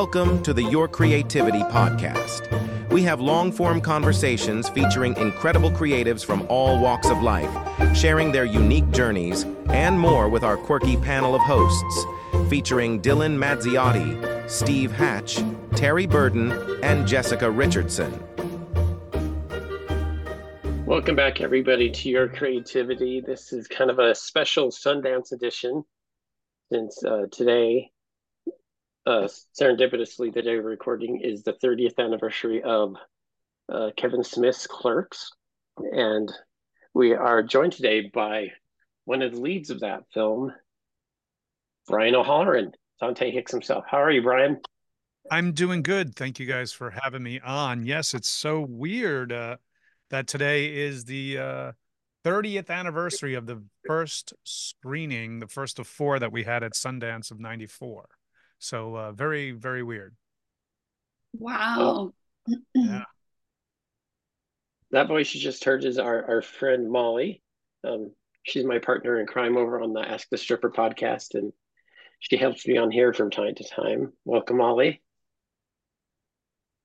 [0.00, 2.90] Welcome to the Your Creativity Podcast.
[2.90, 7.48] We have long form conversations featuring incredible creatives from all walks of life,
[7.96, 12.04] sharing their unique journeys and more with our quirky panel of hosts,
[12.50, 15.42] featuring Dylan Madziotti, Steve Hatch,
[15.74, 16.52] Terry Burden,
[16.82, 18.12] and Jessica Richardson.
[20.84, 23.22] Welcome back, everybody, to Your Creativity.
[23.26, 25.84] This is kind of a special Sundance edition
[26.70, 27.92] since uh, today
[29.06, 29.28] uh,
[29.58, 32.96] serendipitously, the day of recording is the 30th anniversary of
[33.72, 35.30] uh, Kevin Smith's Clerks.
[35.78, 36.30] And
[36.92, 38.48] we are joined today by
[39.04, 40.52] one of the leads of that film,
[41.86, 43.84] Brian O'Halloran, Dante Hicks himself.
[43.88, 44.60] How are you, Brian?
[45.30, 46.16] I'm doing good.
[46.16, 47.84] Thank you guys for having me on.
[47.84, 49.56] Yes, it's so weird uh,
[50.10, 51.36] that today is the
[52.24, 56.72] 30th uh, anniversary of the first screening, the first of four that we had at
[56.72, 58.08] Sundance of 94.
[58.58, 60.14] So uh, very, very weird.
[61.32, 62.12] Wow.
[62.74, 63.02] yeah.
[64.92, 67.42] That voice you just heard is our, our friend Molly.
[67.84, 68.12] Um,
[68.44, 71.52] she's my partner in crime over on the Ask the Stripper podcast, and
[72.20, 74.12] she helps me on here from time to time.
[74.24, 75.02] Welcome, Molly.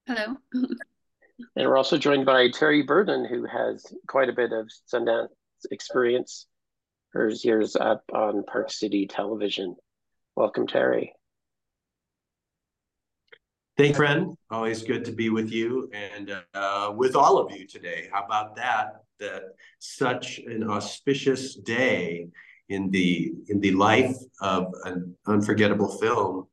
[0.07, 0.35] Hello.
[0.53, 0.77] and
[1.55, 5.29] we're also joined by Terry Burden, who has quite a bit of Sundance
[5.69, 6.47] experience.
[7.13, 9.75] Hers years up on Park City Television.
[10.35, 11.13] Welcome, Terry.
[13.77, 14.35] Thank friend.
[14.49, 18.09] Always good to be with you and uh, with all of you today.
[18.11, 19.03] How about that?
[19.19, 19.43] That
[19.79, 22.27] such an auspicious day
[22.69, 26.47] in the in the life of an unforgettable film,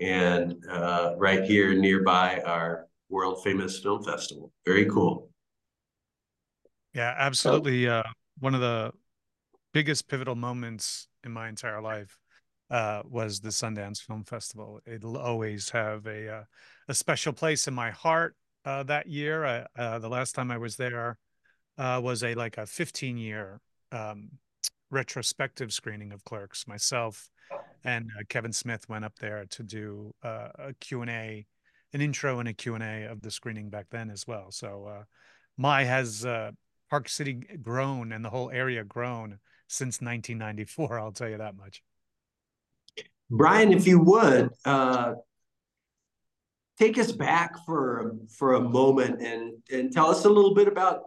[0.00, 4.52] and uh, right here nearby our world famous film festival.
[4.64, 5.30] Very cool.
[6.94, 7.88] Yeah, absolutely.
[7.88, 8.02] Uh,
[8.38, 8.92] one of the
[9.72, 12.18] biggest pivotal moments in my entire life
[12.72, 14.80] uh, was the Sundance Film Festival.
[14.86, 16.44] It'll always have a uh,
[16.88, 18.34] a special place in my heart.
[18.64, 21.18] Uh, that year, uh, the last time I was there
[21.76, 23.60] uh, was a like a 15 year
[23.92, 24.30] um,
[24.90, 26.66] retrospective screening of Clerks.
[26.66, 27.28] Myself
[27.84, 31.44] and Kevin Smith went up there to do a Q and A,
[31.92, 34.50] an intro and a Q and A of the screening back then as well.
[34.50, 35.04] So
[35.58, 36.24] my has
[36.88, 40.98] Park City grown and the whole area grown since 1994.
[40.98, 41.82] I'll tell you that much.
[43.32, 45.14] Brian, if you would, uh,
[46.78, 51.04] take us back for for a moment and and tell us a little bit about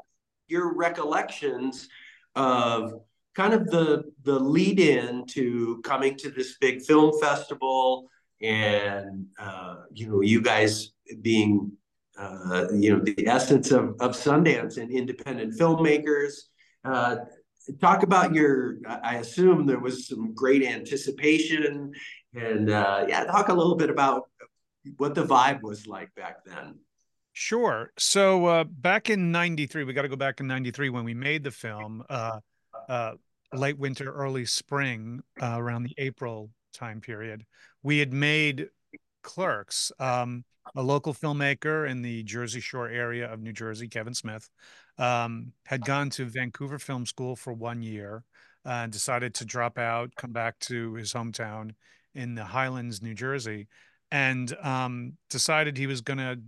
[0.48, 1.88] your recollections
[2.36, 2.94] of
[3.36, 8.10] kind of the the lead in to coming to this big film festival
[8.42, 11.72] and uh, you know you guys being
[12.18, 16.34] uh, you know the essence of, of Sundance and independent filmmakers.
[16.84, 17.18] Uh,
[17.82, 21.92] talk about your i assume there was some great anticipation
[22.36, 24.30] and uh, yeah talk a little bit about
[24.98, 26.76] what the vibe was like back then.
[27.34, 27.92] Sure.
[27.98, 31.44] So uh, back in 93 we got to go back in 93 when we made
[31.44, 32.40] the film uh,
[32.88, 33.14] uh
[33.54, 37.46] late winter early spring uh, around the april time period
[37.84, 38.68] we had made
[39.24, 40.44] clerks um,
[40.76, 44.50] a local filmmaker in the jersey shore area of new jersey kevin smith
[44.98, 48.24] um, had gone to Vancouver Film School for one year
[48.64, 51.72] and decided to drop out, come back to his hometown
[52.16, 53.68] in the Highlands, New Jersey,
[54.12, 56.40] and um, decided he was going to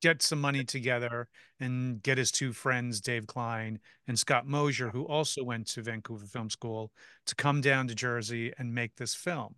[0.00, 1.28] get some money together
[1.60, 6.26] and get his two friends, Dave Klein and Scott Mosier, who also went to Vancouver
[6.26, 6.90] Film School,
[7.26, 9.54] to come down to Jersey and make this film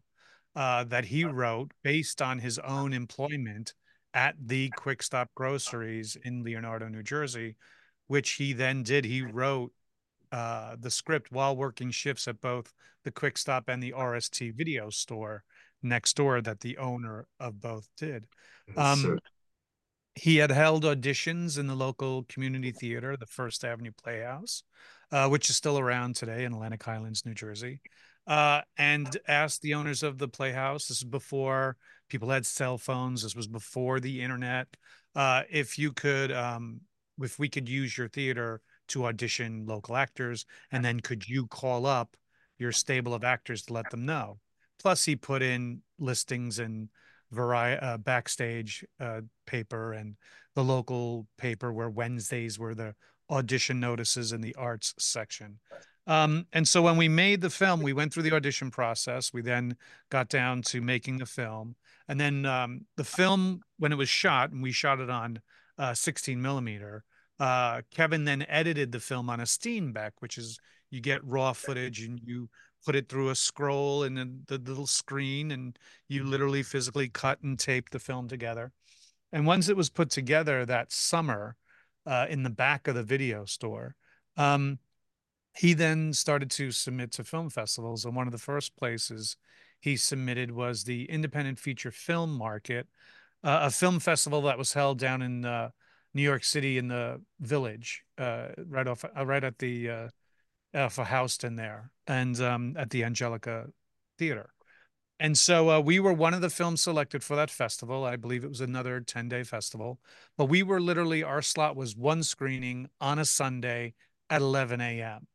[0.55, 3.75] uh, that he wrote based on his own employment
[4.13, 7.57] at the Quick Stop Groceries in Leonardo, New Jersey,
[8.07, 9.05] which he then did.
[9.05, 9.73] He wrote
[10.35, 12.73] uh, the script while working shifts at both
[13.05, 15.45] the Quick Stop and the RST video store
[15.81, 18.27] next door that the owner of both did.
[18.77, 19.21] Um,
[20.17, 24.65] he had held auditions in the local community theater, the First Avenue Playhouse,
[25.13, 27.81] uh, which is still around today in Atlantic Highlands, New Jersey,
[28.27, 30.89] uh, and asked the owners of the Playhouse.
[30.89, 31.77] This is before
[32.09, 33.23] people had cell phones.
[33.23, 34.67] This was before the internet.
[35.15, 36.81] Uh, if you could um,
[37.21, 41.87] if we could use your theater to audition local actors and then could you call
[41.87, 42.17] up
[42.59, 44.39] your stable of actors to let them know?
[44.79, 46.89] Plus he put in listings and
[47.31, 50.17] variety uh, backstage uh, paper and
[50.55, 52.95] the local paper where wednesdays were the
[53.31, 55.59] audition notices in the arts section.
[56.07, 59.33] Um, and so when we made the film we went through the audition process.
[59.33, 59.77] We then
[60.11, 61.77] got down to making the film.
[62.09, 65.41] And then um, the film when it was shot and we shot it on
[65.79, 67.05] uh, 16 millimeter.
[67.41, 70.59] Uh, Kevin then edited the film on a Steenbeck, which is
[70.91, 72.49] you get raw footage and you
[72.85, 75.79] put it through a scroll and the, the little screen, and
[76.09, 78.73] you literally physically cut and tape the film together.
[79.33, 81.57] And once it was put together that summer
[82.07, 83.97] uh, in the back of the video store,
[84.37, 84.79] um,
[85.57, 88.05] he then started to submit to film festivals.
[88.05, 89.37] And one of the first places
[89.81, 92.87] he submitted was the Independent Feature Film Market,
[93.43, 95.71] uh, a film festival that was held down in uh,
[96.15, 100.09] New York City in the Village, uh, right off, uh, right at the uh,
[100.75, 103.67] off of Houston there, and um, at the Angelika
[104.19, 104.51] Theater.
[105.21, 108.05] And so uh, we were one of the films selected for that festival.
[108.05, 110.01] I believe it was another 10 day festival,
[110.37, 113.95] but we were literally, our slot was one screening on a Sunday
[114.29, 115.27] at 11 a.m.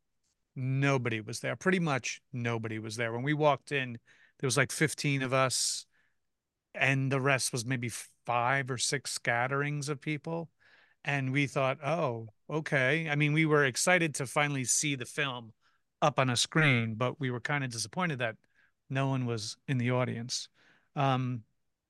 [0.55, 1.55] Nobody was there.
[1.55, 3.13] Pretty much nobody was there.
[3.13, 3.93] When we walked in,
[4.39, 5.85] there was like 15 of us,
[6.75, 7.89] and the rest was maybe
[8.25, 10.49] five or six scatterings of people.
[11.09, 13.09] And we thought, oh, okay.
[13.09, 15.53] I mean, we were excited to finally see the film
[16.03, 18.35] up on a screen, but we were kind of disappointed that
[18.91, 20.49] no one was in the audience.
[20.95, 21.41] Um,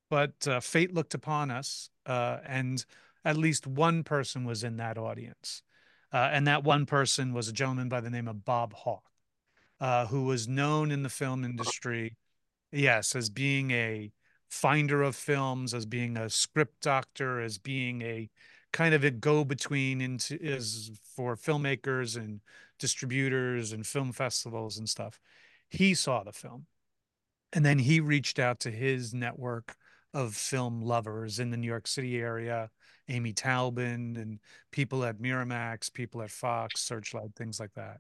[0.10, 2.86] but uh, fate looked upon us, uh, and
[3.26, 5.64] at least one person was in that audience.
[6.14, 9.04] Uh, and that one person was a gentleman by the name of Bob Hawk,
[9.82, 12.16] uh, who was known in the film industry,
[12.72, 14.14] yes, as being a
[14.48, 18.30] finder of films, as being a script doctor, as being a
[18.72, 22.42] kind of a go between into is for filmmakers and
[22.80, 25.20] distributors and film festivals and stuff.
[25.70, 26.66] He saw the film
[27.54, 29.76] and then he reached out to his network
[30.14, 32.70] of film lovers in the New York City area,
[33.08, 34.40] Amy Taubin and
[34.72, 38.00] people at Miramax, people at Fox, Searchlight, things like that.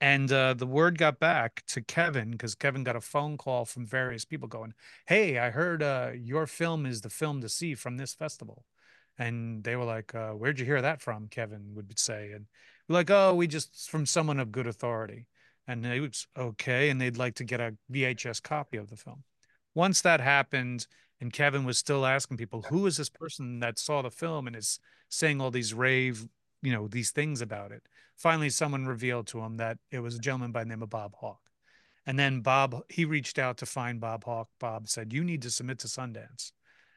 [0.00, 3.86] And uh, the word got back to Kevin because Kevin got a phone call from
[3.86, 4.72] various people going,
[5.06, 8.64] Hey, I heard uh, your film is the film to see from this festival.
[9.20, 11.28] And they were like, uh, Where'd you hear that from?
[11.28, 12.32] Kevin would say.
[12.32, 12.46] And
[12.88, 15.26] we're like, Oh, we just from someone of good authority
[15.68, 19.22] and it was okay and they'd like to get a VHS copy of the film.
[19.74, 20.86] Once that happened
[21.20, 24.56] and Kevin was still asking people who is this person that saw the film and
[24.56, 24.80] is
[25.10, 26.26] saying all these rave,
[26.62, 27.82] you know, these things about it.
[28.16, 31.14] Finally someone revealed to him that it was a gentleman by the name of Bob
[31.16, 31.42] Hawk.
[32.06, 34.48] And then Bob he reached out to find Bob Hawk.
[34.58, 36.52] Bob said, "You need to submit to Sundance."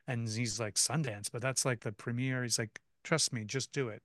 [0.07, 3.89] And he's like, "Sundance, but that's like the premiere." He's like, "Trust me, just do
[3.89, 4.01] it."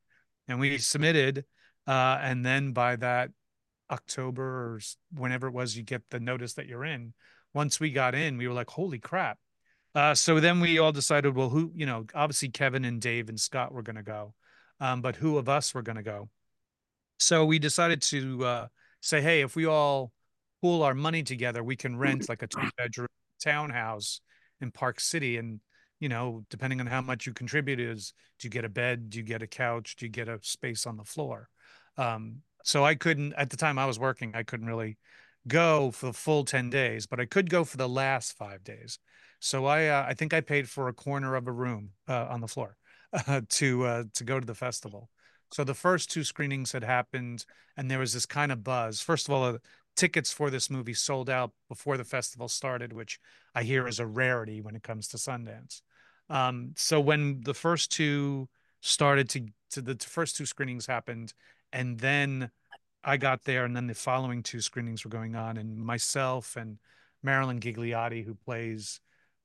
[0.47, 1.45] And we submitted
[1.89, 3.31] uh, and then by that
[3.91, 4.81] October or
[5.15, 7.15] whenever it was you get the notice that you're in.
[7.55, 9.39] Once we got in, we were like, holy crap.
[9.95, 13.41] Uh, so then we all decided, well, who, you know, obviously Kevin and Dave and
[13.41, 14.35] Scott were going to go,
[14.81, 16.29] um, but who of us were going to go?
[17.19, 18.67] So we decided to uh,
[19.01, 20.13] say, hey, if we all
[20.61, 23.09] pool our money together, we can rent like a two bedroom
[23.43, 24.21] townhouse
[24.61, 25.39] in Park City.
[25.39, 25.61] And,
[26.01, 29.11] you know, depending on how much you contribute, is do you get a bed?
[29.11, 29.97] Do you get a couch?
[29.97, 31.49] Do you get a space on the floor?
[31.97, 34.99] Um, so I couldn't at the time I was working, I couldn't really
[35.47, 38.99] go for the full 10 days, but I could go for the last five days.
[39.41, 42.41] So I uh, I think I paid for a corner of a room uh, on
[42.41, 42.77] the floor
[43.27, 45.11] uh, to to go to the festival.
[45.51, 47.45] So the first two screenings had happened,
[47.77, 49.01] and there was this kind of buzz.
[49.01, 49.59] First of all, uh,
[49.97, 53.19] tickets for this movie sold out before the festival started, which
[53.55, 55.81] I hear is a rarity when it comes to Sundance.
[56.31, 58.49] Um, so when the first two
[58.81, 61.35] started to to the first two screenings happened,
[61.73, 62.51] and then
[63.05, 66.79] I got there, and then the following two screenings were going on, and myself and
[67.23, 69.01] Marilyn Ghigliotti, who plays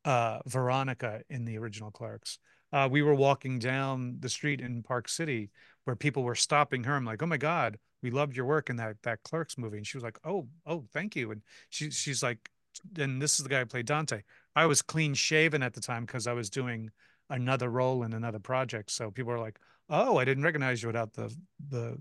[0.05, 2.39] uh, Veronica in the original Clerks,
[2.72, 5.51] uh, we were walking down the street in Park City
[5.86, 6.96] where people were stopping her.
[6.96, 9.77] I'm like, oh my God, we loved your work in that that Clerks movie.
[9.77, 11.31] And she was like, oh, oh, thank you.
[11.31, 12.50] And she she's like,
[12.98, 14.22] and this is the guy who played Dante.
[14.55, 16.91] I was clean shaven at the time because I was doing
[17.29, 18.91] another role in another project.
[18.91, 21.36] So people were like, oh, I didn't recognize you without the
[21.69, 21.98] the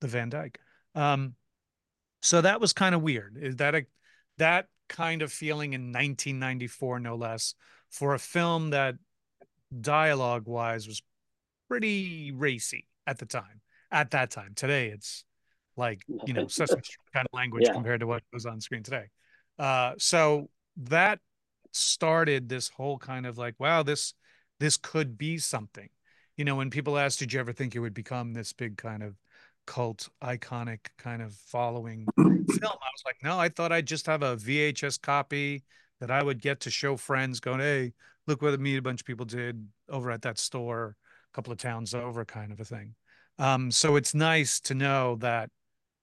[0.00, 0.58] the Van Dyke.
[0.94, 1.34] Um,
[2.22, 3.36] so that was kind of weird.
[3.40, 3.86] Is that a
[4.38, 7.54] that kind of feeling in 1994, no less,
[7.90, 8.94] for a film that
[9.80, 11.02] dialogue wise was
[11.68, 13.60] pretty racy at the time.
[13.90, 15.24] At that time, today it's
[15.76, 17.72] like you know Sesame Street kind of language yeah.
[17.72, 19.06] compared to what was on screen today.
[19.58, 21.20] Uh, so that
[21.72, 24.14] started this whole kind of like, wow, this
[24.60, 25.88] this could be something.
[26.36, 29.02] You know, when people asked, did you ever think it would become this big kind
[29.02, 29.14] of
[29.68, 32.32] cult iconic kind of following film.
[32.32, 35.62] I was like, no, I thought I'd just have a VHS copy
[36.00, 37.92] that I would get to show friends going, hey,
[38.26, 40.96] look what me a bunch of people did over at that store
[41.30, 42.94] a couple of towns over kind of a thing.
[43.38, 45.50] Um, so it's nice to know that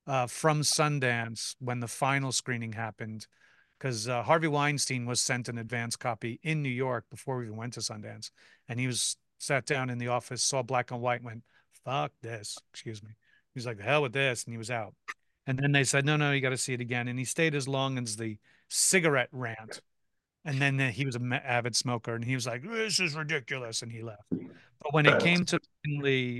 [0.05, 3.25] uh, from Sundance, when the final screening happened,
[3.77, 7.57] because uh, Harvey Weinstein was sent an advance copy in New York before we even
[7.57, 8.31] went to Sundance.
[8.69, 11.43] And he was sat down in the office, saw black and white, went,
[11.83, 13.09] fuck this, excuse me.
[13.53, 14.43] He was like, the hell with this.
[14.45, 14.93] And he was out.
[15.47, 17.07] And then they said, no, no, you got to see it again.
[17.07, 18.37] And he stayed as long as the
[18.69, 19.81] cigarette rant.
[20.43, 23.81] And then he was an avid smoker and he was like, this is ridiculous.
[23.81, 24.23] And he left.
[24.29, 25.59] But when it came to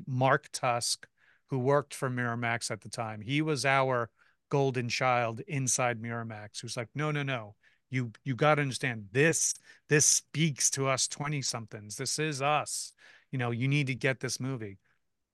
[0.07, 1.07] Mark Tusk,
[1.49, 4.09] who worked for Miramax at the time, he was our
[4.49, 7.55] golden child inside Miramax, who's like, no, no, no.
[7.89, 9.53] You you got to understand this.
[9.89, 11.95] This speaks to us 20 somethings.
[11.95, 12.93] This is us.
[13.31, 14.79] You know, you need to get this movie.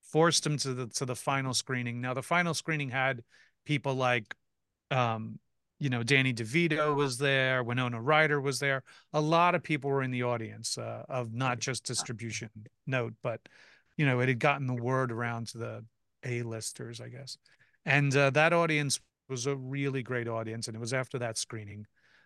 [0.03, 2.01] Forced him to the to the final screening.
[2.01, 3.23] Now the final screening had
[3.65, 4.35] people like
[4.91, 5.39] um
[5.81, 8.83] you know, Danny DeVito was there, Winona Ryder was there.
[9.13, 12.51] A lot of people were in the audience uh, of not just distribution
[12.85, 13.41] note, but
[13.97, 15.85] you know, it had gotten the word around to the
[16.23, 17.35] A-listers, I guess.
[17.85, 20.67] And uh, that audience was a really great audience.
[20.67, 21.85] And it was after that screening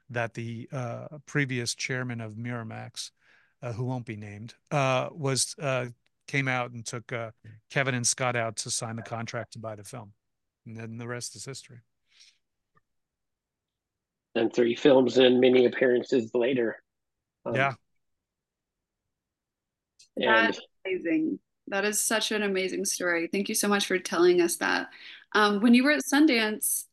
[0.09, 3.11] that the uh, previous chairman of Miramax,
[3.61, 5.87] uh, who won't be named, uh, was uh,
[6.27, 7.11] came out and took
[7.69, 10.13] Kevin and Scott out to sign the contract to buy the film.
[10.65, 11.81] And then the rest is history
[14.35, 16.81] and three films and many appearances later.
[17.45, 17.73] Um, yeah.
[20.17, 21.39] And That's amazing.
[21.67, 23.27] That is such an amazing story.
[23.31, 24.89] Thank you so much for telling us that.
[25.33, 26.85] Um, when you were at Sundance,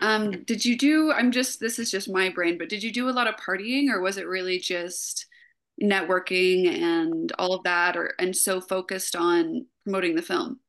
[0.00, 3.08] um, did you do, I'm just, this is just my brain, but did you do
[3.08, 5.26] a lot of partying or was it really just
[5.82, 10.60] networking and all of that or, and so focused on promoting the film?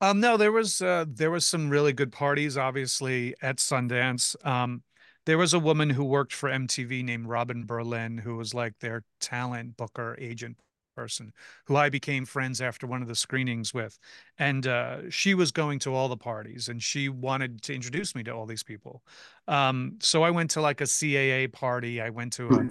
[0.00, 4.34] Um, no, there was, uh, there was some really good parties, obviously at Sundance.
[4.44, 4.82] Um,
[5.26, 9.04] there was a woman who worked for MTV named Robin Berlin, who was like their
[9.20, 10.58] talent booker agent
[10.94, 11.32] person,
[11.66, 13.98] who I became friends after one of the screenings with.
[14.38, 18.22] And uh, she was going to all the parties and she wanted to introduce me
[18.24, 19.02] to all these people.
[19.48, 22.00] Um, so I went to like a CAA party.
[22.00, 22.68] I went to a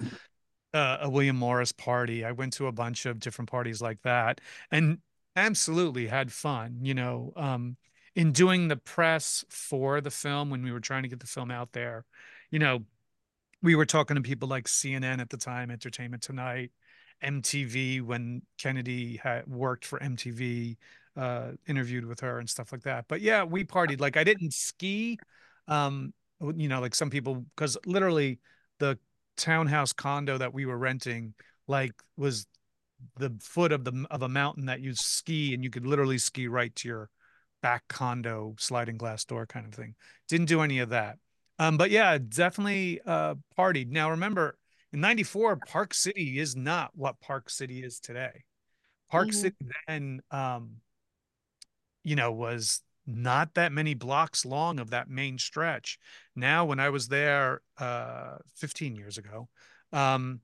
[0.74, 2.24] uh, a William Morris party.
[2.24, 4.40] I went to a bunch of different parties like that
[4.70, 4.98] and
[5.36, 7.32] absolutely had fun, you know.
[7.36, 7.76] Um,
[8.16, 11.50] in doing the press for the film when we were trying to get the film
[11.50, 12.04] out there,
[12.50, 12.80] you know,
[13.62, 16.70] we were talking to people like CNN at the time, Entertainment Tonight,
[17.22, 20.76] MTV when Kennedy had worked for MTV,
[21.16, 23.06] uh, interviewed with her and stuff like that.
[23.08, 24.00] But yeah, we partied.
[24.00, 25.18] Like I didn't ski,
[25.68, 26.12] um,
[26.56, 28.40] you know, like some people, because literally
[28.78, 28.98] the
[29.36, 31.34] townhouse condo that we were renting,
[31.66, 32.46] like was
[33.16, 36.48] the foot of the of a mountain that you ski and you could literally ski
[36.48, 37.10] right to your
[37.62, 39.94] back condo sliding glass door kind of thing.
[40.28, 41.18] Didn't do any of that.
[41.58, 43.90] Um, but yeah, definitely uh partied.
[43.90, 44.56] Now remember,
[44.94, 48.44] in 94, Park City is not what Park City is today.
[49.10, 49.38] Park mm-hmm.
[49.38, 49.56] City
[49.88, 50.76] then um,
[52.04, 55.98] you know, was not that many blocks long of that main stretch.
[56.36, 59.48] Now, when I was there uh 15 years ago,
[59.92, 60.40] um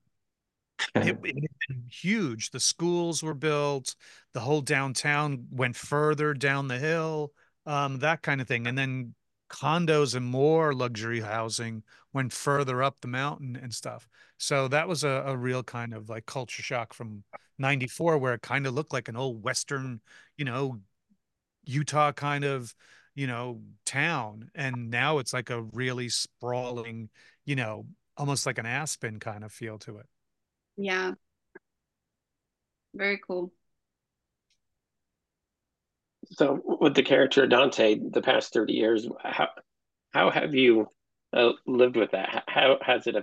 [0.96, 1.50] it, it
[1.88, 2.50] huge.
[2.50, 3.94] The schools were built,
[4.34, 7.32] the whole downtown went further down the hill,
[7.66, 8.66] um, that kind of thing.
[8.66, 9.14] And then
[9.50, 14.08] condos and more luxury housing went further up the mountain and stuff.
[14.38, 17.24] So that was a, a real kind of like culture shock from
[17.58, 20.00] 94, where it kind of looked like an old Western,
[20.36, 20.80] you know,
[21.64, 22.74] Utah kind of,
[23.14, 24.50] you know, town.
[24.54, 27.10] And now it's like a really sprawling,
[27.44, 30.06] you know, almost like an Aspen kind of feel to it.
[30.76, 31.12] Yeah.
[32.94, 33.52] Very cool
[36.26, 39.48] so with the character Dante, the past thirty years, how
[40.12, 40.86] how have you
[41.32, 42.44] uh, lived with that?
[42.46, 43.16] How has it?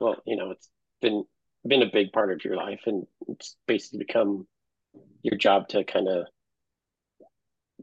[0.00, 0.68] Well, you know, it's
[1.00, 1.24] been
[1.66, 4.46] been a big part of your life, and it's basically become
[5.22, 6.26] your job to kind of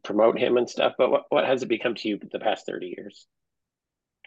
[0.03, 0.93] promote him and stuff.
[0.97, 3.27] But what what has it become to you the past thirty years?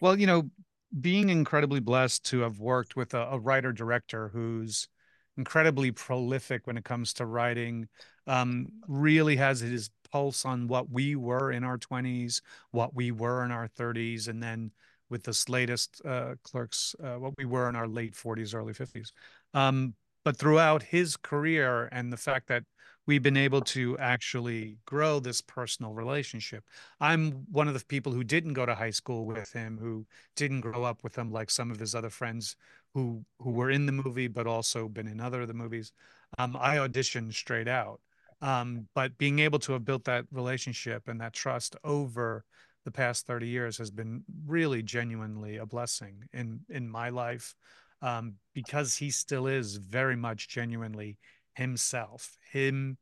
[0.02, 0.50] Well, you know,
[0.98, 4.88] being incredibly blessed to have worked with a, a writer director who's
[5.36, 7.88] incredibly prolific when it comes to writing
[8.26, 12.40] um, really has his pulse on what we were in our 20s,
[12.70, 14.70] what we were in our 30s, and then
[15.08, 19.12] with this latest uh, clerks, uh, what we were in our late 40s, early 50s.
[19.54, 22.64] Um, but throughout his career and the fact that
[23.06, 26.64] we've been able to actually grow this personal relationship.
[27.00, 30.60] I'm one of the people who didn't go to high school with him, who didn't
[30.60, 32.56] grow up with him like some of his other friends
[32.94, 35.92] who who were in the movie but also been in other of the movies.
[36.38, 38.00] Um, I auditioned straight out.
[38.42, 42.44] Um, but being able to have built that relationship and that trust over
[42.84, 47.54] the past 30 years has been really genuinely a blessing in in my life
[48.02, 51.18] um, because he still is very much genuinely
[51.54, 52.36] himself.
[52.52, 52.98] Him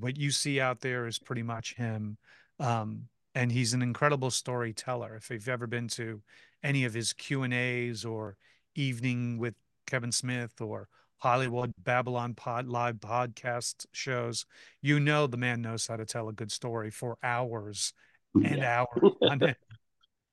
[0.00, 2.16] what you see out there is pretty much him
[2.58, 3.04] um,
[3.36, 5.14] and he's an incredible storyteller.
[5.16, 6.20] If you've ever been to
[6.64, 8.36] any of his q and a's or
[8.74, 9.54] evening with
[9.86, 10.88] kevin smith or
[11.24, 14.44] Hollywood Babble-On Pod live podcast shows,
[14.82, 17.94] you know the man knows how to tell a good story for hours
[18.34, 18.88] and hours.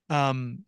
[0.09, 0.65] Um,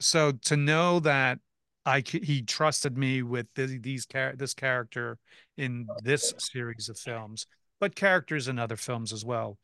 [0.00, 1.40] so to know that
[1.84, 4.06] I he trusted me with the, these
[4.36, 5.18] this character
[5.58, 7.46] in this series of films,
[7.78, 9.58] but characters in other films as well.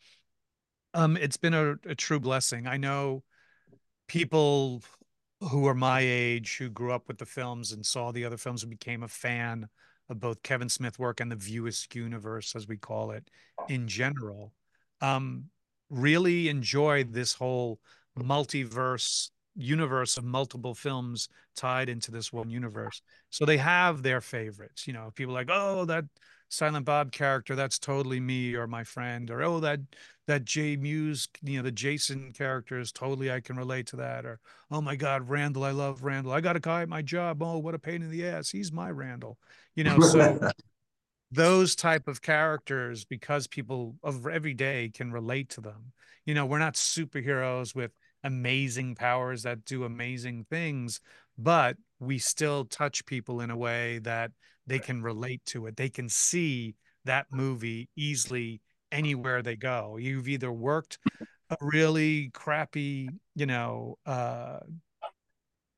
[0.92, 2.66] Um, it's been a, a true blessing.
[2.66, 3.22] I know
[4.06, 4.82] people
[5.40, 8.62] who are my age who grew up with the films and saw the other films
[8.62, 9.70] and became a fan
[10.08, 13.28] of both Kevin Smith work and the View Askew universe, as we call it,
[13.68, 14.52] in general,
[15.00, 15.44] um,
[15.90, 17.78] really enjoyed this whole
[18.18, 23.02] multiverse universe of multiple films tied into this one universe.
[23.30, 24.86] So they have their favorites.
[24.86, 26.04] You know, people like, oh, that
[26.48, 29.80] Silent Bob character, that's totally me or my friend, or oh, that
[30.26, 34.24] that Jay Mewes, you know, the Jason character is totally I can relate to that,
[34.24, 34.38] or
[34.70, 36.32] oh my God, Randall, I love Randall.
[36.32, 37.42] I got a guy at my job.
[37.42, 38.50] Oh, what a pain in the ass.
[38.50, 39.38] He's my Randall.
[39.74, 40.50] You know, so
[41.32, 45.92] those type of characters, because people of every day can relate to them.
[46.26, 47.92] You know, we're not superheroes with
[48.24, 51.00] amazing powers that do amazing things,
[51.36, 54.30] but we still touch people in a way that
[54.66, 55.76] they can relate to it.
[55.76, 56.74] They can see
[57.04, 58.60] that movie easily
[58.90, 59.96] anywhere they go.
[59.96, 60.98] You've either worked
[61.50, 64.60] a really crappy, you know, uh,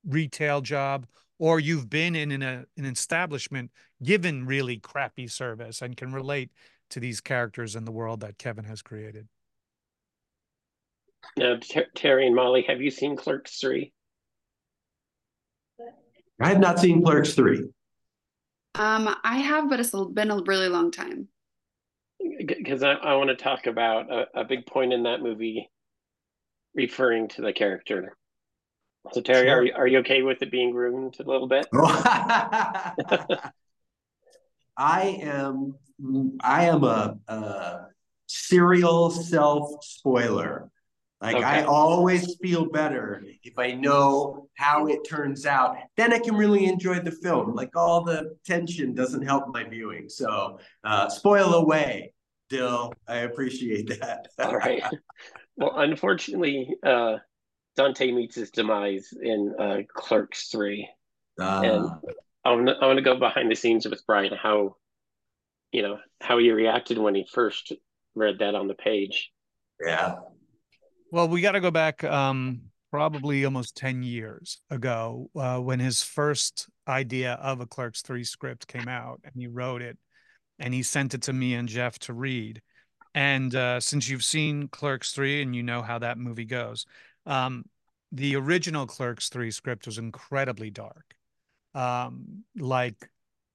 [0.07, 1.07] retail job,
[1.39, 3.71] or you've been in, in a, an establishment
[4.03, 6.51] given really crappy service and can relate
[6.91, 9.27] to these characters in the world that Kevin has created.
[11.37, 13.93] Now, Ter- Terry and Molly, have you seen Clerks 3?
[16.41, 17.69] I have not seen Clerks 3.
[18.77, 21.29] Um, I have, but it's been a really long time.
[22.47, 25.71] Because I, I want to talk about a, a, big point in that movie
[26.75, 28.17] referring to the character.
[29.13, 29.59] So, Terry, sure.
[29.59, 31.67] are, you, are you okay with it being ruined a little bit?
[34.77, 35.75] I am
[36.41, 37.87] I am a, a
[38.27, 40.71] serial self spoiler.
[41.25, 41.45] Like okay.
[41.45, 45.75] I always feel better if I know how it turns out.
[45.97, 47.55] Then I can really enjoy the film.
[47.55, 50.11] Like all the tension doesn't help my viewing.
[50.11, 52.13] So uh, spoil away,
[52.51, 52.93] Dill.
[53.09, 54.29] I appreciate that.
[54.39, 54.83] all right.
[55.57, 57.19] Well, unfortunately, uh,
[57.77, 60.89] Dante meets his demise in uh, Clerks Three,
[61.41, 61.91] uh, and
[62.45, 64.35] I want to I want to go behind the scenes with Brian.
[64.35, 64.75] How,
[65.71, 67.73] you know, how he reacted when he first
[68.17, 69.31] read that on the page.
[69.81, 70.17] Yeah.
[71.15, 76.03] Well, we got to go back um, probably almost 10 years ago uh, when his
[76.03, 79.97] first idea of a Clerks 3 script came out and he wrote it
[80.59, 82.61] and he sent it to me and Jeff to read.
[83.15, 86.85] And uh, since you've seen Clerks 3 and you know how that movie goes,
[87.27, 87.65] um,
[88.11, 91.15] the original Clerks 3 script was incredibly dark,
[91.77, 93.09] um, like,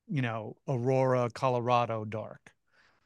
[0.07, 2.53] you know, Aurora, Colorado dark.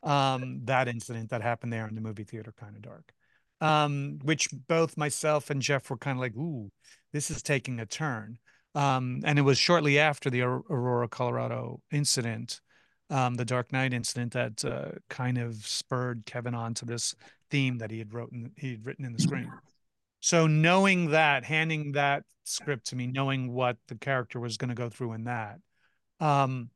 [0.04, 3.16] Um, that incident that happened there in the movie theater kind of dark
[3.64, 6.70] um, which both myself and Jeff were kind of like, ooh,
[7.14, 8.38] this is taking a turn.
[8.76, 12.60] Um, and it was shortly after the Aurora, Colorado incident,
[13.10, 17.16] um, the Dark Knight incident, that uh, kind of spurred Kevin on to this
[17.50, 19.50] theme that he had written he had written in the screen.
[20.20, 24.76] So knowing that, handing that script to me, knowing what the character was going to
[24.76, 25.60] go through in that,
[26.20, 26.70] um,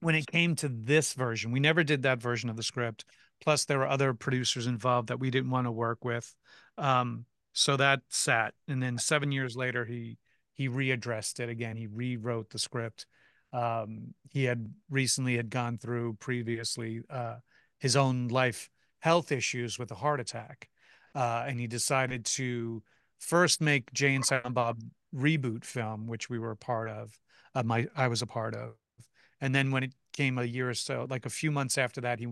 [0.00, 3.06] when it came to this version, we never did that version of the script.
[3.42, 6.34] Plus, there were other producers involved that we didn't want to work with.
[6.76, 8.54] Um, so that sat.
[8.68, 10.18] And then seven years later, he
[10.54, 11.76] he readdressed it again.
[11.76, 13.06] He rewrote the script.
[13.52, 17.36] Um, he had recently had gone through previously uh,
[17.78, 18.68] his own life
[19.00, 20.68] health issues with a heart attack,
[21.14, 22.82] uh, and he decided to
[23.18, 24.80] first make Jay and Silent Bob
[25.14, 27.18] reboot film, which we were a part of.
[27.54, 28.74] Uh, my I was a part of,
[29.40, 32.20] and then when it came a year or so, like a few months after that,
[32.20, 32.28] he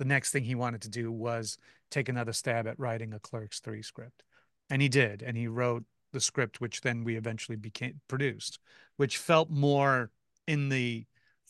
[0.00, 1.58] the next thing he wanted to do was
[1.90, 4.22] take another stab at writing a Clerks 3 script.
[4.70, 5.22] And he did.
[5.22, 5.84] And he wrote
[6.14, 8.58] the script, which then we eventually became produced,
[8.96, 10.10] which felt more
[10.46, 11.04] in the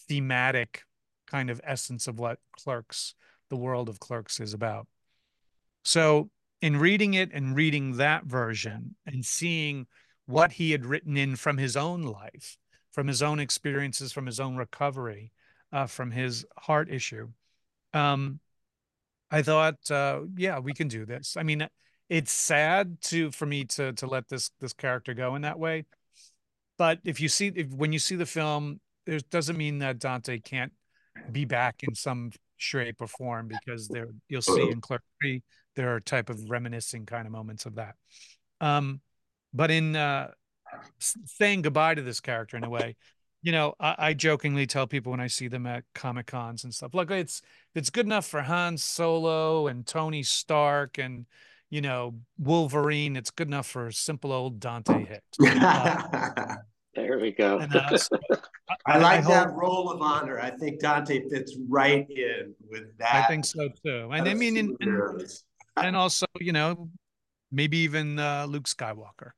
[0.08, 0.82] thematic
[1.28, 3.14] kind of essence of what Clerks,
[3.50, 4.88] the world of Clerks is about.
[5.84, 6.28] So
[6.60, 9.86] in reading it and reading that version and seeing
[10.26, 12.58] what he had written in from his own life,
[12.90, 15.30] from his own experiences, from his own recovery,
[15.70, 17.28] uh, from his heart issue,
[17.94, 18.40] um,
[19.30, 21.36] I thought, uh, yeah, we can do this.
[21.36, 21.68] I mean,
[22.08, 25.84] it's sad to for me to to let this this character go in that way,
[26.76, 30.38] but if you see if when you see the film, it doesn't mean that Dante
[30.38, 30.72] can't
[31.30, 35.42] be back in some shape or form because there you'll see in Clerk Three
[35.76, 37.94] there are type of reminiscing kind of moments of that.
[38.60, 39.00] Um,
[39.54, 40.30] but in uh,
[40.98, 42.96] saying goodbye to this character in a way,
[43.42, 46.74] you know, I, I, jokingly tell people when I see them at comic cons and
[46.74, 47.40] stuff, look, it's
[47.74, 51.26] it's good enough for Han Solo and Tony Stark and
[51.70, 53.16] you know, Wolverine.
[53.16, 55.38] It's good enough for simple old Dante Hicks.
[55.40, 56.56] Uh,
[56.94, 57.58] there we go.
[57.58, 58.18] and, uh, so
[58.86, 60.38] I like hope- that role of honor.
[60.40, 63.14] I think Dante fits right in with that.
[63.14, 64.10] I think so too.
[64.12, 65.26] And I mean, in, in,
[65.76, 66.90] and also, you know,
[67.50, 69.30] maybe even uh, Luke Skywalker.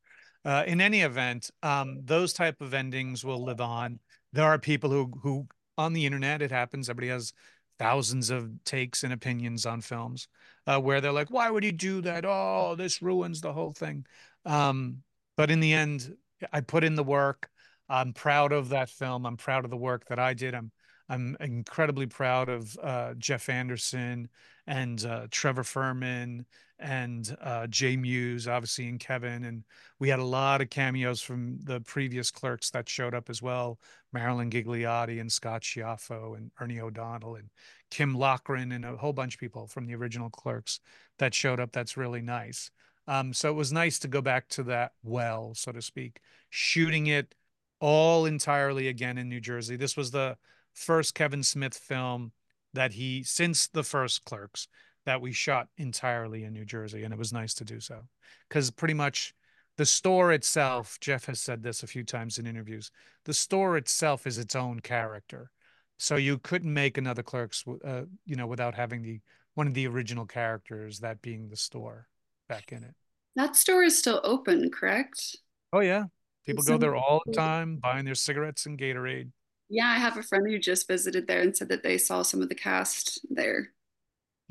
[0.45, 4.01] Uh, in any event, um, those type of endings will live on.
[4.33, 5.47] There are people who who
[5.79, 6.89] on the internet, it happens.
[6.89, 7.33] Everybody has
[7.79, 10.29] thousands of takes and opinions on films
[10.67, 12.25] uh, where they're like, "Why would he do that?
[12.27, 14.07] Oh, this ruins the whole thing."
[14.45, 15.03] Um,
[15.37, 16.17] but in the end,
[16.53, 17.49] I put in the work.
[17.89, 19.27] I'm proud of that film.
[19.27, 20.55] I'm proud of the work that I did.
[20.55, 20.73] I'm
[21.09, 24.29] I'm incredibly proud of uh, Jeff Anderson
[24.67, 26.45] and uh, Trevor Fehrman
[26.83, 29.45] and uh, Jay Mewes, obviously, and Kevin.
[29.45, 29.65] And
[29.99, 33.79] we had a lot of cameos from the previous clerks that showed up as well
[34.13, 37.49] Marilyn Ghigliotti and Scott Schiaffo and Ernie O'Donnell and
[37.91, 40.81] Kim Loughran and a whole bunch of people from the original clerks
[41.19, 41.73] that showed up.
[41.73, 42.71] That's really nice.
[43.07, 47.07] Um, so it was nice to go back to that well, so to speak, shooting
[47.07, 47.35] it
[47.81, 49.77] all entirely again in New Jersey.
[49.77, 50.37] This was the
[50.73, 52.33] first Kevin Smith film
[52.75, 54.69] that he, since the first Clerks,
[55.07, 57.05] that we shot entirely in New Jersey.
[57.05, 58.03] And it was nice to do so
[58.49, 59.35] because pretty much
[59.79, 62.91] the store itself, Jeff has said this a few times in interviews,
[63.25, 65.51] the store itself is its own character.
[65.99, 69.21] So you couldn't make another Clerks, uh, you know, without having the
[69.55, 72.09] one of the original characters, that being the store
[72.49, 72.95] back in it.
[73.37, 75.37] That store is still open, correct?
[75.73, 76.05] Oh yeah,
[76.47, 79.31] people go there all the time buying their cigarettes and Gatorade.
[79.69, 82.43] Yeah, I have a friend who just visited there and said that they saw some
[82.43, 83.71] of the cast there.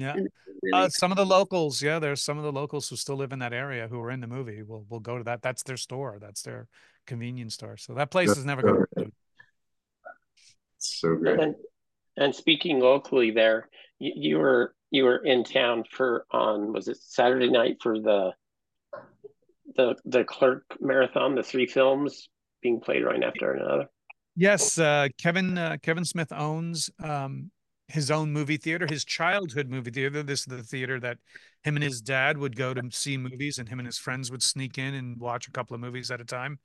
[0.01, 0.15] Yeah.
[0.15, 0.29] Really
[0.73, 3.39] Uh, some of the locals, yeah, there's some of the locals who still live in
[3.39, 4.61] that area who are in the movie.
[4.63, 5.41] Will will go to that.
[5.41, 6.17] That's their store.
[6.19, 6.67] That's their
[7.07, 7.77] convenience store.
[7.77, 9.11] So that place is never going to.
[10.77, 11.39] So good.
[11.39, 11.55] And
[12.17, 16.97] and speaking locally, there you, you were you were in town for on was it
[16.97, 18.33] Saturday night for the
[19.75, 22.29] the the clerk marathon, the three films
[22.61, 23.87] being played right after another.
[24.35, 27.51] Yes, uh, Kevin uh, Kevin Smith owns um,
[27.91, 30.23] his own movie theater, his childhood movie theater.
[30.23, 31.17] This is the theater that
[31.63, 34.41] him and his dad would go to see movies, and him and his friends would
[34.41, 36.59] sneak in and watch a couple of movies at a time.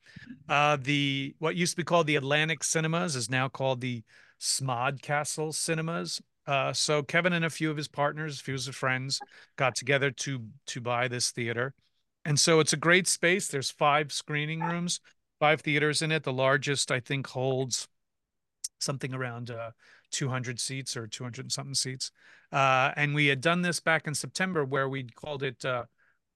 [0.49, 4.03] Uh, the what used to be called the Atlantic Cinemas is now called the
[4.41, 6.21] Smodcastle Cinemas.
[6.47, 9.21] Uh, so Kevin and a few of his partners, a few of his friends,
[9.57, 11.75] got together to to buy this theater,
[12.25, 13.49] and so it's a great space.
[13.49, 15.01] There's five screening rooms,
[15.41, 16.23] five theaters in it.
[16.23, 17.89] The largest, I think, holds
[18.79, 19.71] something around uh,
[20.13, 22.11] 200 seats or 200 and something seats.
[22.53, 25.85] Uh, and we had done this back in September where we called it uh,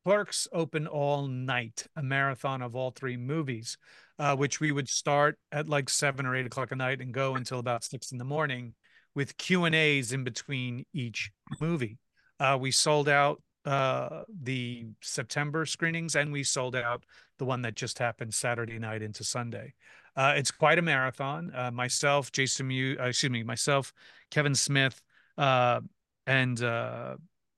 [0.04, 3.76] Clerks Open All Night, a marathon of all three movies,
[4.18, 7.34] uh, which we would start at like seven or eight o'clock at night and go
[7.34, 8.74] until about six in the morning
[9.14, 11.30] with Q and A's in between each
[11.60, 11.98] movie.
[12.38, 17.04] Uh, we sold out uh, the September screenings and we sold out
[17.38, 19.74] the one that just happened Saturday night into Sunday.
[20.16, 21.52] Uh, it's quite a marathon.
[21.54, 23.92] Uh, myself, Jason Mewes, uh, excuse me, myself,
[24.30, 25.00] Kevin Smith,
[25.38, 25.80] uh,
[26.26, 27.16] and uh,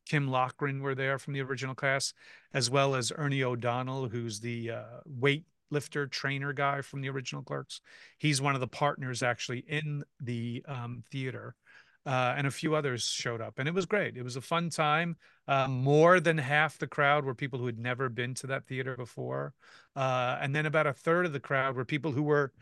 [0.09, 2.15] Kim Loughran were there from the original cast,
[2.53, 7.81] as well as Ernie O'Donnell, who's the uh, weightlifter trainer guy from the original Clerks.
[8.19, 11.55] He's one of the partners actually in the um, theater.
[12.05, 14.17] Uh, and a few others showed up, and it was great.
[14.17, 15.17] It was a fun time.
[15.47, 18.97] Uh, more than half the crowd were people who had never been to that theater
[18.97, 19.55] before,
[19.95, 22.53] uh, and then about a third of the crowd were people who were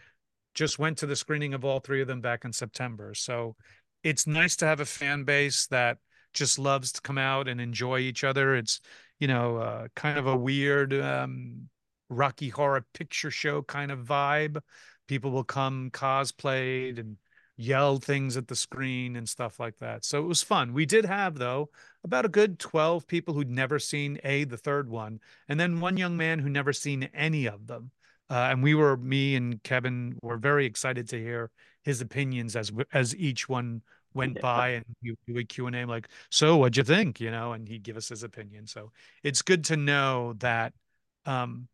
[0.55, 3.15] just went to the screening of all three of them back in September.
[3.15, 3.57] So
[4.03, 5.99] it's nice to have a fan base that
[6.33, 8.55] just loves to come out and enjoy each other.
[8.55, 8.81] It's
[9.19, 11.69] you know uh, kind of a weird um,
[12.09, 14.61] Rocky Horror Picture Show kind of vibe.
[15.09, 17.17] People will come cosplayed and
[17.61, 20.05] yell things at the screen and stuff like that.
[20.05, 20.73] So it was fun.
[20.73, 21.71] We did have though
[22.05, 25.97] about a good 12 people who'd never seen a the third one and then one
[25.97, 27.91] young man who never seen any of them.
[28.31, 31.51] Uh, and we were me and Kevin were very excited to hear
[31.83, 33.83] his opinions as as each one
[34.15, 34.43] went Yeah.
[34.43, 37.53] by and we would do a Q&A I'm like, "So, what'd you think?" you know,
[37.53, 38.67] and he'd give us his opinion.
[38.67, 38.93] So
[39.23, 40.73] it's good to know that
[41.27, 41.69] um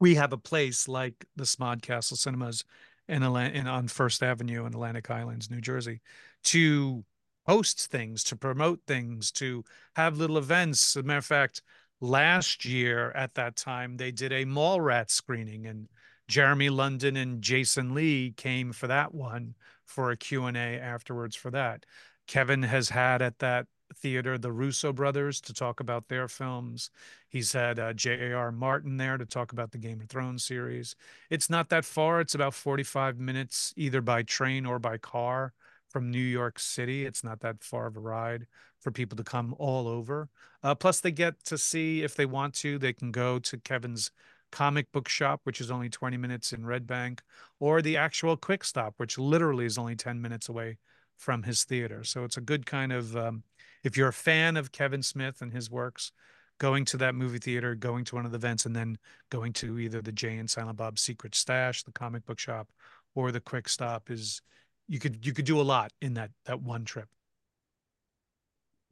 [0.00, 2.64] we have a place like the Smodcastle Cinemas
[3.08, 6.00] in, Atla- in on First Avenue in Atlantic Highlands, New Jersey,
[6.44, 7.04] to
[7.46, 9.64] host things, to promote things, to
[9.96, 10.96] have little events.
[10.96, 11.62] As a matter of fact,
[12.00, 15.88] last year at that time they did a Mallrat screening, and
[16.28, 19.54] Jeremy London and Jason Lee came for that one
[19.86, 21.86] for a Q&A afterwards for that.
[22.26, 26.90] Kevin has had at that theater the Russo brothers to talk about their films.
[27.28, 28.52] He's had uh, George R.R.
[28.52, 30.94] Martin there to talk about the Game of Thrones series.
[31.30, 32.20] It's not that far.
[32.20, 35.52] It's about 45 minutes either by train or by car
[35.88, 37.06] from New York City.
[37.06, 38.46] It's not that far of a ride
[38.80, 40.28] for people to come all over.
[40.62, 44.10] Uh, plus, they get to see if they want to, they can go to Kevin's
[44.50, 47.22] comic book shop, which is only 20 minutes in Red Bank,
[47.60, 50.78] or the actual Quick Stop, which literally is only 10 minutes away
[51.16, 52.04] from his theater.
[52.04, 53.42] So it's a good kind of, um,
[53.84, 56.12] if you're a fan of Kevin Smith and his works,
[56.58, 58.98] going to that movie theater, going to one of the events, and then
[59.30, 62.68] going to either the Jay and Silent Bob Secret Stash, the comic book shop,
[63.14, 64.42] or the Quick Stop is
[64.88, 67.08] you could you could do a lot in that that one trip.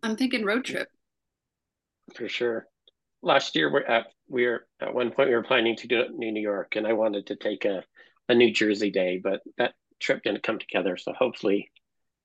[0.03, 0.88] I'm thinking road trip.
[2.14, 2.66] For sure.
[3.22, 6.16] Last year we're at we are at one point we were planning to do in
[6.35, 7.83] New York and I wanted to take a,
[8.29, 10.96] a New Jersey day, but that trip didn't come together.
[10.96, 11.70] So hopefully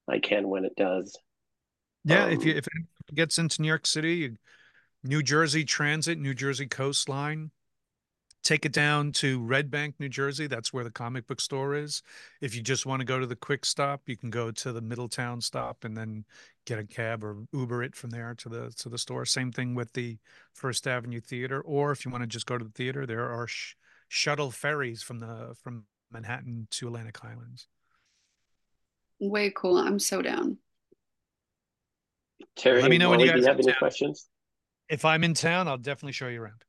[0.07, 1.17] I can when it does.
[2.03, 4.31] Yeah, um, if you if it gets into New York City,
[5.03, 7.51] New Jersey Transit, New Jersey Coastline,
[8.43, 10.47] take it down to Red Bank, New Jersey.
[10.47, 12.01] That's where the comic book store is.
[12.41, 14.81] If you just want to go to the quick stop, you can go to the
[14.81, 16.25] Middletown stop and then
[16.65, 19.25] get a cab or Uber it from there to the to the store.
[19.25, 20.17] Same thing with the
[20.53, 21.61] First Avenue Theater.
[21.61, 23.75] Or if you want to just go to the theater, there are sh-
[24.07, 27.67] shuttle ferries from the from Manhattan to Atlantic Highlands.
[29.19, 29.77] Way cool.
[29.77, 30.57] I'm so down.
[32.55, 34.27] Terry, let me know when you guys have any questions.
[34.89, 36.63] If I'm in town, I'll definitely show you around.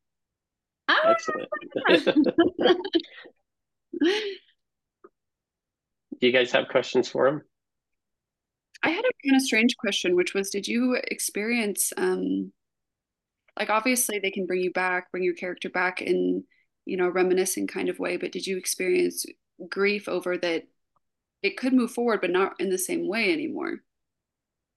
[0.88, 1.48] Excellent.
[6.20, 7.42] Do you guys have questions for him?
[8.82, 12.52] I had a kind of strange question, which was Did you experience, um,
[13.58, 16.44] like, obviously they can bring you back, bring your character back in,
[16.84, 19.26] you know, reminiscing kind of way, but did you experience
[19.68, 20.64] grief over that
[21.42, 23.78] it could move forward, but not in the same way anymore?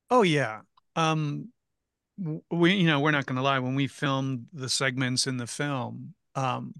[0.09, 0.61] Oh, yeah.
[0.95, 1.49] Um,
[2.49, 5.47] we you know we're not going to lie when we filmed the segments in the
[5.47, 6.73] film um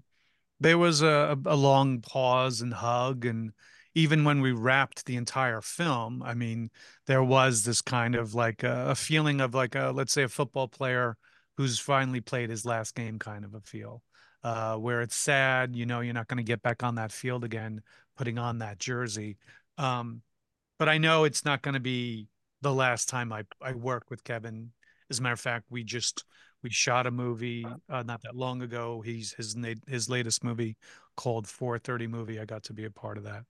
[0.60, 3.52] there was a, a long pause and hug and
[3.94, 6.70] even when we wrapped the entire film i mean
[7.06, 10.28] there was this kind of like a, a feeling of like a let's say a
[10.28, 11.16] football player
[11.58, 14.02] who's finally played his last game kind of a feel
[14.42, 17.44] uh, where it's sad you know you're not going to get back on that field
[17.44, 17.82] again
[18.16, 19.36] putting on that jersey.
[19.76, 20.22] Um,
[20.78, 22.28] but i know it's not going to be
[22.62, 24.72] the last time I, I work with kevin
[25.10, 26.24] as a matter of fact, we just
[26.62, 29.00] we shot a movie uh, not that long ago.
[29.04, 30.76] He's his his latest movie
[31.16, 32.40] called 430 movie.
[32.40, 33.44] I got to be a part of that.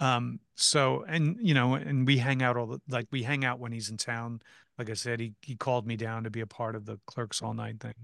[0.00, 3.58] Um, so and you know, and we hang out all the like we hang out
[3.58, 4.40] when he's in town.
[4.78, 7.42] Like I said, he he called me down to be a part of the Clerks
[7.42, 7.94] All Night thing.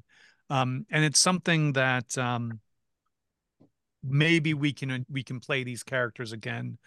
[0.50, 2.60] Um, and it's something that um,
[4.02, 6.78] maybe we can we can play these characters again.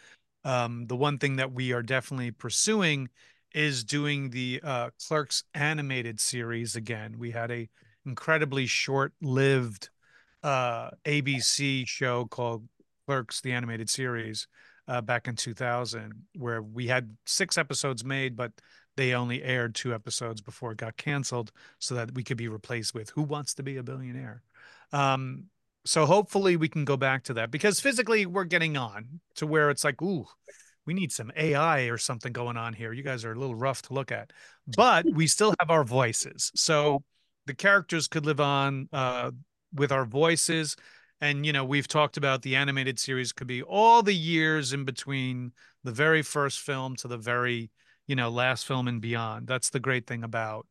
[0.45, 3.09] Um, the one thing that we are definitely pursuing
[3.53, 7.15] is doing the uh, Clerks animated series again.
[7.17, 7.69] We had a
[8.05, 9.89] incredibly short-lived
[10.41, 12.67] uh, ABC show called
[13.07, 14.47] Clerks: The Animated Series
[14.87, 18.51] uh, back in 2000, where we had six episodes made, but
[18.95, 22.93] they only aired two episodes before it got canceled, so that we could be replaced
[22.93, 24.43] with Who Wants to Be a Billionaire.
[24.91, 25.45] Um,
[25.85, 29.69] so hopefully we can go back to that because physically we're getting on to where
[29.69, 30.25] it's like, ooh,
[30.85, 32.93] we need some AI or something going on here.
[32.93, 34.31] You guys are a little rough to look at,
[34.75, 36.51] but we still have our voices.
[36.55, 37.03] So
[37.45, 39.31] the characters could live on uh,
[39.73, 40.75] with our voices.
[41.21, 44.83] And, you know, we've talked about the animated series could be all the years in
[44.83, 47.71] between the very first film to the very,
[48.07, 49.47] you know, last film and beyond.
[49.47, 50.67] That's the great thing about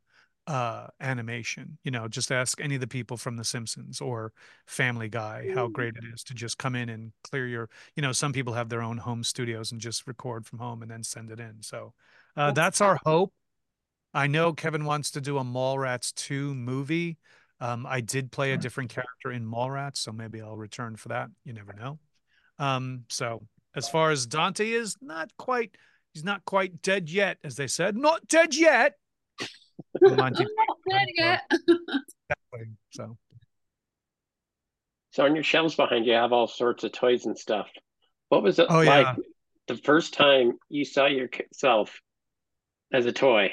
[0.49, 4.33] uh animation you know just ask any of the people from the simpsons or
[4.67, 8.11] family guy how great it is to just come in and clear your you know
[8.11, 11.31] some people have their own home studios and just record from home and then send
[11.31, 11.93] it in so
[12.37, 13.33] uh that's our hope.
[14.13, 17.19] I know kevin wants to do a mallrats 2 movie.
[17.61, 21.29] Um i did play a different character in mallrats so maybe i'll return for that.
[21.45, 22.01] You never know.
[22.59, 25.77] Um so as far as dante is not quite
[26.15, 27.97] he's not quite dead yet as they said.
[27.97, 28.97] Not dead yet
[32.91, 33.17] so.
[35.11, 37.69] So on your shelves behind you, have all sorts of toys and stuff.
[38.31, 39.15] What was it oh, like yeah.
[39.69, 42.01] the first time you saw yourself
[42.93, 43.51] as a toy?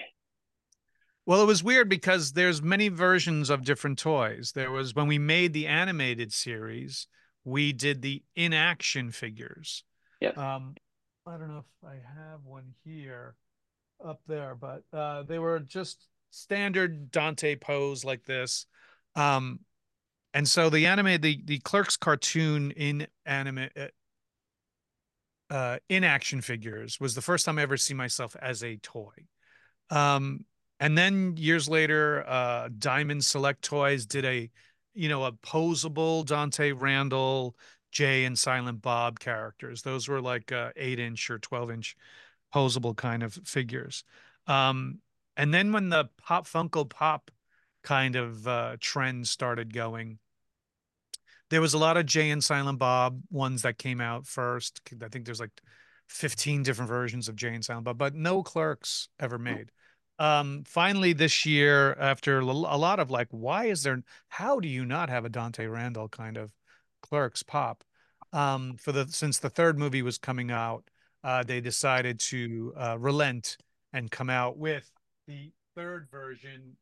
[1.25, 4.53] Well, it was weird because there's many versions of different toys.
[4.55, 7.07] There was when we made the animated series,
[7.43, 9.83] we did the in-action figures.
[10.21, 10.29] Yeah.
[10.29, 10.75] Um,
[11.27, 13.35] I don't know if I have one here
[14.03, 18.65] up there, but uh, they were just standard Dante pose like this.
[19.15, 19.59] Um,
[20.33, 26.99] and so the anime, the the Clerks cartoon in anime, uh, uh, in action figures
[26.99, 29.25] was the first time I ever see myself as a toy.
[29.89, 30.45] Um,
[30.79, 34.49] and then years later, uh, Diamond Select Toys did a,
[34.93, 37.55] you know, a posable Dante Randall,
[37.91, 39.81] Jay and Silent Bob characters.
[39.81, 41.95] Those were like uh, eight inch or twelve inch
[42.53, 44.03] posable kind of figures.
[44.45, 44.99] Um,
[45.39, 47.31] and then when the pop Funko Pop
[47.81, 50.19] kind of uh, trend started going,
[51.49, 54.81] there was a lot of Jay and Silent Bob ones that came out first.
[55.01, 55.61] I think there's like
[56.09, 59.71] 15 different versions of Jay and Silent Bob, but no clerks ever made.
[60.19, 64.83] Um, finally, this year, after a lot of like, why is there, how do you
[64.83, 66.51] not have a Dante Randall kind of
[67.01, 67.85] clerks pop?
[68.33, 70.83] Um, for the, since the third movie was coming out,
[71.23, 73.55] uh, they decided to uh, relent
[73.93, 74.91] and come out with
[75.29, 76.75] the third version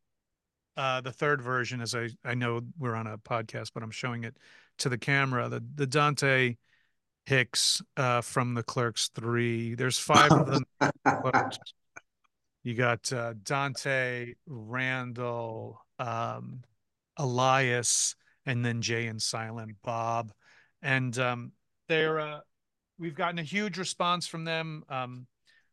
[0.77, 4.23] uh, the third version, as I I know we're on a podcast, but I'm showing
[4.23, 4.37] it
[4.77, 5.49] to the camera.
[5.49, 6.55] The the Dante
[7.25, 9.73] Hicks uh, from the Clerks Three.
[9.73, 10.63] There's five of them.
[12.63, 16.61] you got uh, Dante, Randall, um,
[17.17, 20.31] Elias, and then Jay and Silent Bob,
[20.83, 21.53] and um,
[21.89, 22.39] they're uh,
[22.99, 24.83] we've gotten a huge response from them.
[24.89, 25.25] Um,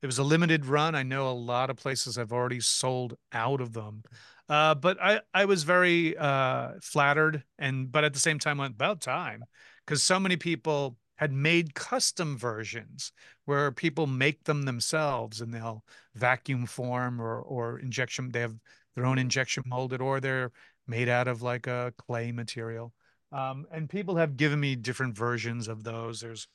[0.05, 0.95] it was a limited run.
[0.95, 4.03] I know a lot of places have already sold out of them.
[4.51, 8.75] Uh, but I, I was very uh, flattered and but at the same time went
[8.75, 9.45] about time
[9.87, 13.13] because so many people had made custom versions
[13.47, 15.83] where people make them themselves and they'll
[16.15, 18.57] vacuum form or or injection they have
[18.97, 20.53] their own injection molded or they're
[20.87, 22.93] made out of like a clay material
[23.33, 26.47] um, and people have given me different versions of those there's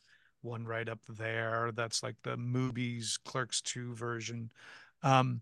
[0.42, 4.50] one right up there that's like the movies clerks 2 version
[5.04, 5.42] um,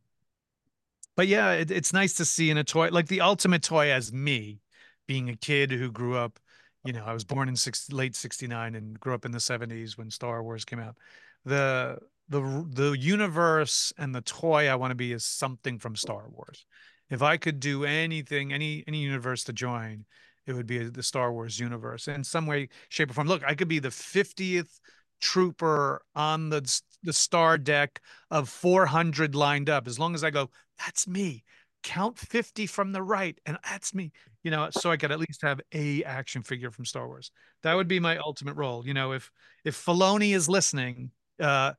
[1.18, 4.14] but yeah, it, it's nice to see in a toy like the ultimate toy as
[4.14, 4.62] me,
[5.08, 6.40] being a kid who grew up.
[6.86, 9.98] You know, I was born in six, late '69 and grew up in the '70s
[9.98, 10.96] when Star Wars came out.
[11.44, 11.98] The
[12.30, 16.66] the the universe and the toy I want to be is something from Star Wars.
[17.10, 20.06] If I could do anything, any any universe to join,
[20.48, 23.28] it would be the Star Wars universe in some way, shape, or form.
[23.28, 24.80] Look, I could be the 50th
[25.20, 29.88] trooper on the the star deck of 400 lined up.
[29.88, 31.44] As long as i go that's me.
[31.84, 34.12] Count 50 from the right and that's me
[34.44, 37.32] you know so i could at least have a action figure from star wars.
[37.64, 39.32] That would be my ultimate role you know if
[39.64, 41.74] if Filoni is listening uh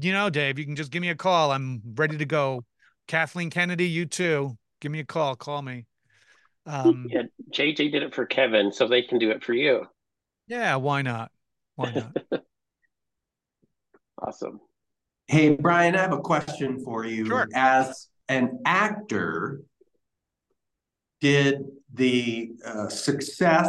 [0.00, 1.52] you know dave you can just give me a call.
[1.52, 2.64] I'm ready to go.
[3.06, 4.56] Kathleen kennedy you too.
[4.80, 5.36] Give me a call.
[5.36, 5.86] Call me
[6.66, 9.84] um yeah jj did it for kevin so they can do it for you
[10.46, 11.30] yeah why not
[11.76, 12.42] why not
[14.26, 14.60] Awesome.
[15.26, 17.26] Hey, Brian, I have a question for you.
[17.26, 17.48] Sure.
[17.54, 19.60] As an actor,
[21.20, 23.68] did the uh, success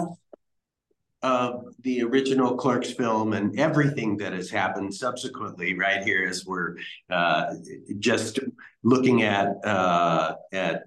[1.21, 6.75] of the original Clerks film and everything that has happened subsequently, right here, as we're
[7.09, 7.55] uh,
[7.99, 8.39] just
[8.83, 10.83] looking at uh, at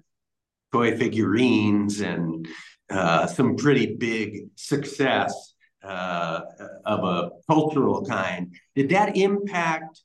[0.71, 2.47] toy figurines and
[2.89, 5.53] uh, some pretty big success
[5.83, 6.41] uh,
[6.85, 8.53] of a cultural kind.
[8.75, 10.01] Did that impact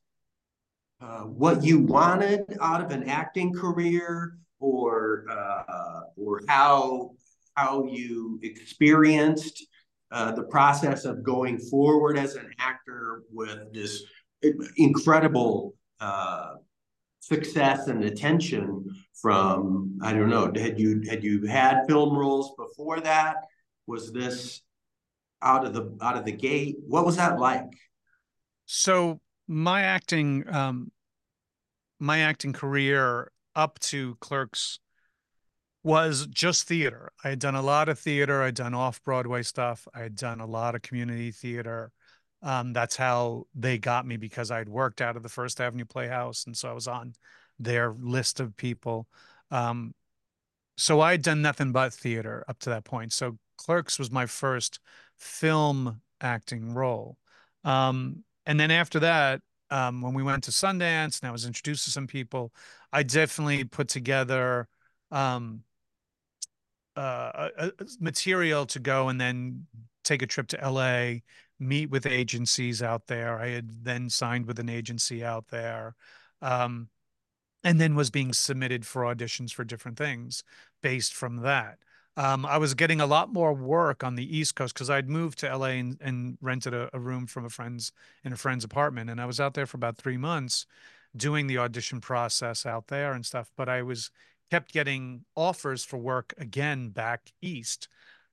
[1.01, 7.11] uh, what you wanted out of an acting career, or uh, or how
[7.57, 9.67] how you experienced
[10.11, 14.05] uh, the process of going forward as an actor with this
[14.77, 16.55] incredible uh,
[17.27, 18.85] success and attention
[19.15, 23.37] from I don't know had you had you had film roles before that
[23.87, 24.61] was this
[25.41, 26.77] out of the out of the gate?
[26.87, 27.73] What was that like?
[28.67, 30.93] So my acting um
[31.99, 34.81] my acting career up to Clerks
[35.83, 37.13] was just theater.
[37.23, 38.43] I had done a lot of theater.
[38.43, 39.87] I'd done off Broadway stuff.
[39.95, 41.93] I had done a lot of community theater.
[42.45, 46.45] Um, that's how they got me because I'd worked out of the First Avenue Playhouse,
[46.45, 47.15] and so I was on
[47.59, 49.09] their list of people.
[49.51, 49.95] Um,
[50.77, 53.13] so I had done nothing but theater up to that point.
[53.13, 54.79] So Clerks was my first
[55.19, 57.17] film acting role.
[57.65, 61.85] Um, and then after that, um, when we went to Sundance and I was introduced
[61.85, 62.53] to some people,
[62.93, 64.69] I definitely put together
[65.11, 65.63] um,
[66.97, 69.67] uh, a, a material to go and then
[70.05, 71.21] take a trip to LA,
[71.59, 73.39] meet with agencies out there.
[73.39, 75.97] I had then signed with an agency out there.
[76.43, 76.89] Um,
[77.63, 80.45] and then was being submitted for auditions for different things
[80.83, 81.79] based from that
[82.17, 85.41] um, I was getting a lot more work on the East Coast because I'd moved
[85.41, 89.11] to LA and, and rented a, a, room from a friend's in a friend's apartment,
[89.11, 90.67] and I was out there for about three months
[91.17, 93.51] doing the audition process out there and stuff.
[93.57, 94.11] But I was
[94.51, 97.89] kept getting offers for work again back east,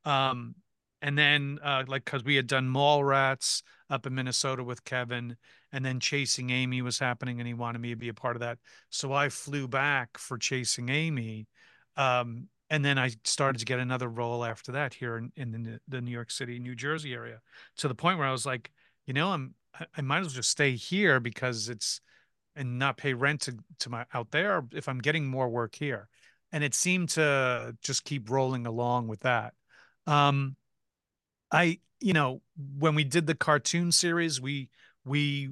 [0.05, 0.55] um,
[1.01, 5.37] and then uh, like because we had done Mallrats up in Minnesota with Kevin,
[5.71, 8.41] and then Chasing Amy was happening, and he wanted me to be a part of
[8.41, 11.47] that, so I flew back for Chasing Amy.
[11.97, 15.79] Um, and then I started to get another role after that here in, in the,
[15.89, 17.41] the, New York City, New Jersey area,
[17.75, 18.71] to the point where I was like,
[19.05, 21.99] you know, I'm I, I might as well just stay here because it's
[22.55, 26.07] and not pay rent to, to my out there if I'm getting more work here.
[26.51, 29.53] And it seemed to just keep rolling along with that.
[30.05, 30.55] Um,
[31.51, 32.41] I, you know,
[32.77, 34.69] when we did the cartoon series, we
[35.05, 35.51] we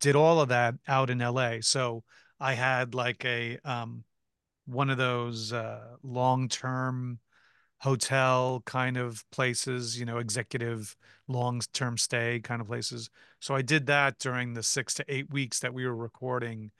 [0.00, 1.62] did all of that out in LA.
[1.62, 2.04] So
[2.40, 4.04] I had like a um
[4.66, 7.20] one of those uh long-term
[7.80, 10.96] hotel kind of places, you know, executive
[11.28, 13.10] long-term stay kind of places.
[13.40, 16.70] So I did that during the 6 to 8 weeks that we were recording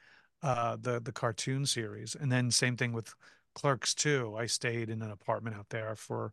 [0.42, 2.14] uh the the cartoon series.
[2.14, 3.14] And then same thing with
[3.54, 4.34] Clerks too.
[4.38, 6.32] I stayed in an apartment out there for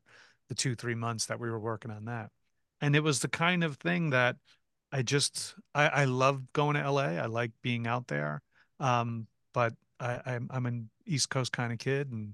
[0.50, 2.30] the 2 3 months that we were working on that.
[2.82, 4.36] And it was the kind of thing that
[4.91, 7.18] I just I, I love going to LA.
[7.18, 8.41] I like being out there.
[8.80, 12.34] Um, but I, I'm I'm an East Coast kind of kid and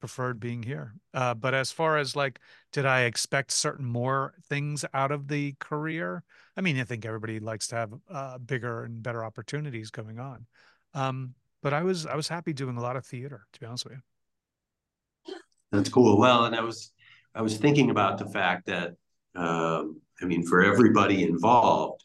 [0.00, 0.94] preferred being here.
[1.12, 2.40] Uh, but as far as like,
[2.72, 6.24] did I expect certain more things out of the career?
[6.56, 10.46] I mean, I think everybody likes to have uh, bigger and better opportunities going on.
[10.94, 13.84] Um, but I was I was happy doing a lot of theater, to be honest
[13.84, 15.34] with you.
[15.70, 16.18] That's cool.
[16.18, 16.92] Well, and I was
[17.34, 18.94] I was thinking about the fact that
[19.34, 22.04] um, I mean, for everybody involved,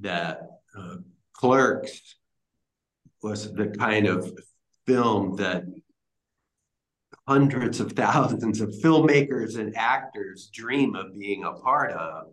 [0.00, 0.40] that
[0.76, 0.96] uh,
[1.32, 2.16] Clerks
[3.22, 4.30] was the kind of
[4.86, 5.64] film that
[7.26, 12.28] hundreds of thousands of filmmakers and actors dream of being a part of.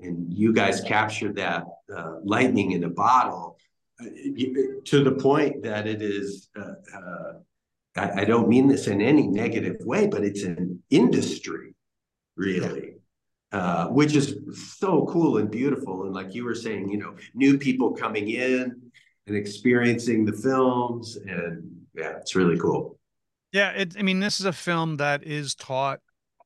[0.00, 1.64] And you guys captured that
[1.94, 3.58] uh, lightning in a bottle
[4.00, 4.06] uh,
[4.84, 6.48] to the point that it is.
[6.56, 7.32] Uh, uh,
[7.98, 11.74] I, I, don't mean this in any negative way, but it's an industry,
[12.36, 12.98] really
[13.52, 14.36] uh, which is
[14.78, 16.04] so cool and beautiful.
[16.04, 18.80] And like you were saying, you know, new people coming in
[19.26, 21.62] and experiencing the films, and
[21.94, 22.98] yeah, it's really cool.
[23.52, 26.00] Yeah, it, I mean, this is a film that is taught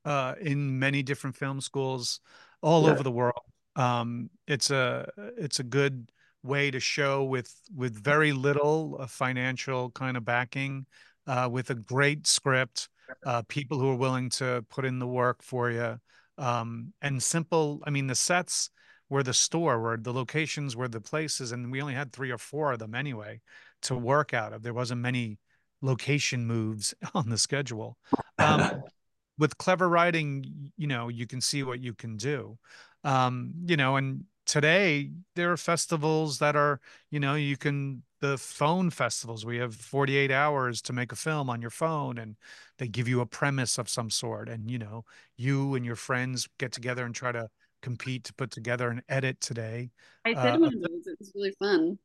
[0.04, 2.20] uh, in many different film schools
[2.60, 2.92] all yeah.
[2.92, 3.42] over the world.
[3.74, 6.10] Um, it's a it's a good
[6.44, 10.86] way to show with with very little uh, financial kind of backing,
[11.26, 12.88] uh, with a great script,
[13.24, 15.98] uh, people who are willing to put in the work for you
[16.38, 17.80] um, and simple.
[17.84, 18.70] I mean, the sets
[19.08, 22.38] were the store, were the locations were the places, and we only had three or
[22.38, 23.40] four of them anyway
[23.82, 24.62] to work out of.
[24.62, 25.38] There wasn't many
[25.82, 27.98] location moves on the schedule.
[28.38, 28.82] Um,
[29.38, 32.58] with clever writing, you know, you can see what you can do.
[33.04, 36.78] Um, you know, and today there are festivals that are,
[37.10, 41.50] you know, you can the phone festivals we have 48 hours to make a film
[41.50, 42.36] on your phone and
[42.78, 45.04] they give you a premise of some sort and you know
[45.36, 47.48] you and your friends get together and try to
[47.80, 49.90] compete to put together an edit today
[50.24, 51.98] i did uh, one of those it was really fun.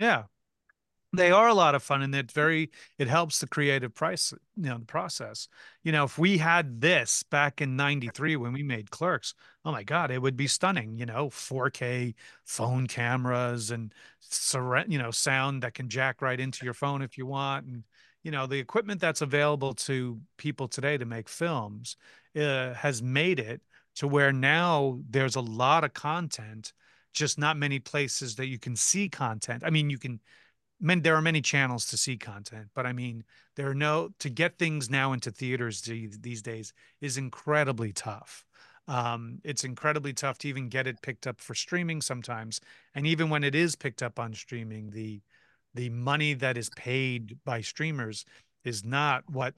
[0.00, 0.24] Yeah
[1.12, 4.68] they are a lot of fun and it very it helps the creative price you
[4.68, 5.48] know the process.
[5.82, 9.34] You know if we had this back in 93 when we made clerks
[9.64, 13.92] oh my god it would be stunning you know 4k phone cameras and
[14.88, 17.84] you know sound that can jack right into your phone if you want and
[18.22, 21.96] you know the equipment that's available to people today to make films
[22.36, 23.60] uh, has made it
[23.94, 26.72] to where now there's a lot of content
[27.12, 29.62] just not many places that you can see content.
[29.64, 30.20] I mean you can
[30.82, 33.24] many, there are many channels to see content, but I mean,
[33.56, 38.44] there are no to get things now into theaters these days is incredibly tough.
[38.88, 42.60] Um, it's incredibly tough to even get it picked up for streaming sometimes,
[42.94, 45.22] and even when it is picked up on streaming, the
[45.74, 48.26] the money that is paid by streamers
[48.64, 49.54] is not what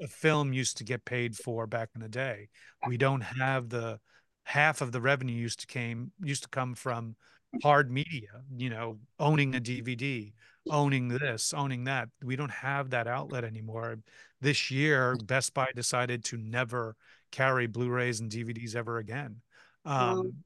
[0.00, 2.48] a film used to get paid for back in the day.
[2.86, 4.00] We don't have the
[4.44, 7.16] half of the revenue used to came used to come from
[7.62, 10.32] hard media, you know, owning a DVD,
[10.70, 12.08] owning this, owning that.
[12.22, 13.98] We don't have that outlet anymore.
[14.40, 16.96] This year, Best Buy decided to never
[17.30, 19.40] carry Blu-rays and DVDs ever again.
[19.84, 20.44] Um,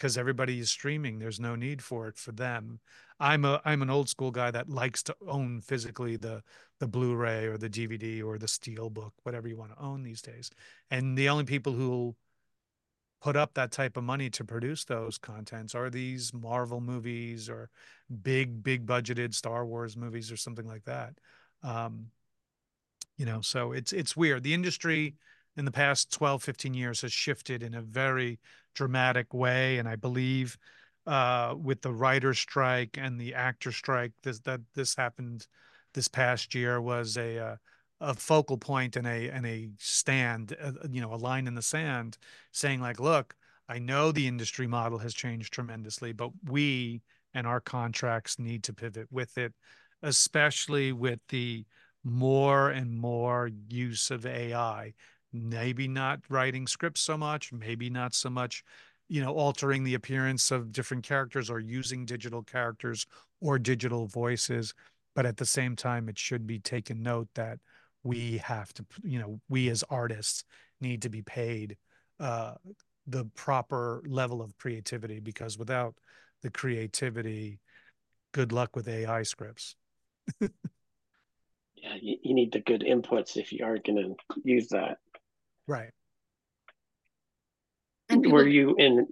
[0.00, 2.80] because everybody is streaming there's no need for it for them
[3.18, 6.42] i'm a i'm an old school guy that likes to own physically the
[6.78, 10.22] the blu-ray or the dvd or the steel book whatever you want to own these
[10.22, 10.50] days
[10.90, 12.16] and the only people who
[13.20, 17.70] put up that type of money to produce those contents are these Marvel movies or
[18.22, 21.14] big, big budgeted Star Wars movies or something like that.
[21.62, 22.06] Um,
[23.16, 24.42] you know, so it's it's weird.
[24.42, 25.14] The industry
[25.56, 28.38] in the past 12, 15 years has shifted in a very
[28.74, 29.78] dramatic way.
[29.78, 30.56] And I believe
[31.06, 35.46] uh, with the writer strike and the actor strike, this that this happened
[35.92, 37.56] this past year was a uh,
[38.00, 41.62] a focal point and a and a stand, uh, you know, a line in the
[41.62, 42.18] sand,
[42.52, 43.34] saying like, look,
[43.68, 47.02] I know the industry model has changed tremendously, but we
[47.34, 49.52] and our contracts need to pivot with it,
[50.02, 51.64] especially with the
[52.02, 54.94] more and more use of AI.
[55.32, 58.64] Maybe not writing scripts so much, maybe not so much
[59.08, 63.06] you know, altering the appearance of different characters or using digital characters
[63.40, 64.72] or digital voices.
[65.16, 67.58] But at the same time, it should be taken note that
[68.02, 70.44] we have to, you know, we as artists
[70.80, 71.76] need to be paid
[72.18, 72.54] uh,
[73.06, 75.94] the proper level of creativity because without
[76.42, 77.60] the creativity,
[78.32, 79.76] good luck with AI scripts.
[80.40, 80.48] yeah,
[82.00, 84.98] you, you need the good inputs if you are going to use that.
[85.66, 85.90] Right.
[88.08, 89.06] And were you in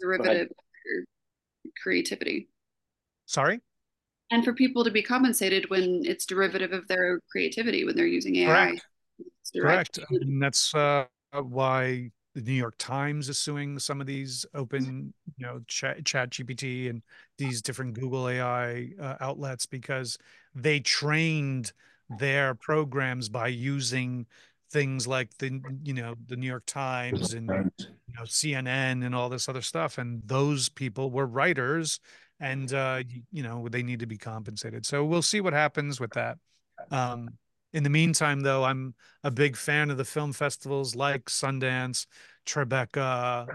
[0.00, 0.48] derivative
[1.82, 2.48] creativity?
[3.26, 3.60] Sorry?
[4.30, 8.36] And for people to be compensated when it's derivative of their creativity when they're using
[8.36, 8.46] AI.
[8.46, 8.86] Correct.
[9.54, 9.98] Correct.
[9.98, 15.12] I mean, that's uh, why the New York Times is suing some of these open,
[15.36, 17.02] you know, chat, chat GPT and
[17.38, 20.18] these different Google AI uh, outlets because
[20.54, 21.72] they trained
[22.10, 24.26] their programs by using
[24.70, 29.28] things like the you know the New York Times and you know CNN and all
[29.28, 32.00] this other stuff and those people were writers
[32.40, 34.86] and uh you know they need to be compensated.
[34.86, 36.38] So we'll see what happens with that.
[36.90, 37.30] Um
[37.72, 42.06] in the meantime though I'm a big fan of the film festivals like Sundance
[42.46, 43.48] Tribeca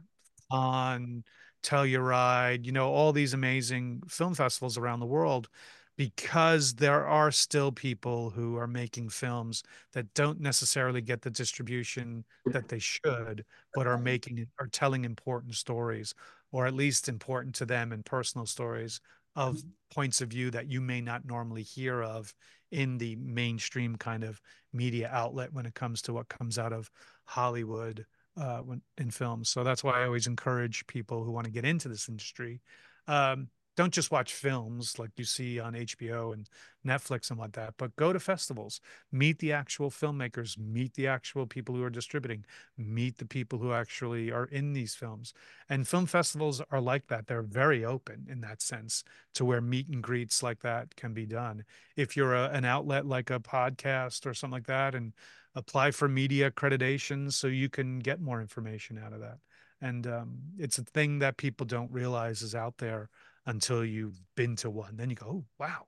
[0.49, 1.23] on
[1.63, 5.49] Telluride you know all these amazing film festivals around the world
[5.97, 9.63] because there are still people who are making films
[9.93, 15.55] that don't necessarily get the distribution that they should, but are making are telling important
[15.55, 16.13] stories,
[16.51, 18.99] or at least important to them and personal stories
[19.35, 22.33] of points of view that you may not normally hear of
[22.71, 24.41] in the mainstream kind of
[24.71, 26.89] media outlet when it comes to what comes out of
[27.25, 29.49] Hollywood uh, when, in films.
[29.49, 32.61] So that's why I always encourage people who want to get into this industry.
[33.07, 36.49] Um, don't just watch films like you see on HBO and
[36.85, 38.79] Netflix and what that, but go to festivals,
[39.11, 42.45] meet the actual filmmakers, meet the actual people who are distributing,
[42.77, 45.33] meet the people who actually are in these films.
[45.69, 47.27] And film festivals are like that.
[47.27, 49.03] They're very open in that sense
[49.35, 51.63] to where meet and greets like that can be done.
[51.95, 55.13] If you're a, an outlet like a podcast or something like that, and
[55.55, 59.37] apply for media accreditation so you can get more information out of that.
[59.81, 63.09] And um, it's a thing that people don't realize is out there
[63.45, 64.95] until you've been to one.
[64.95, 65.87] Then you go, oh, wow,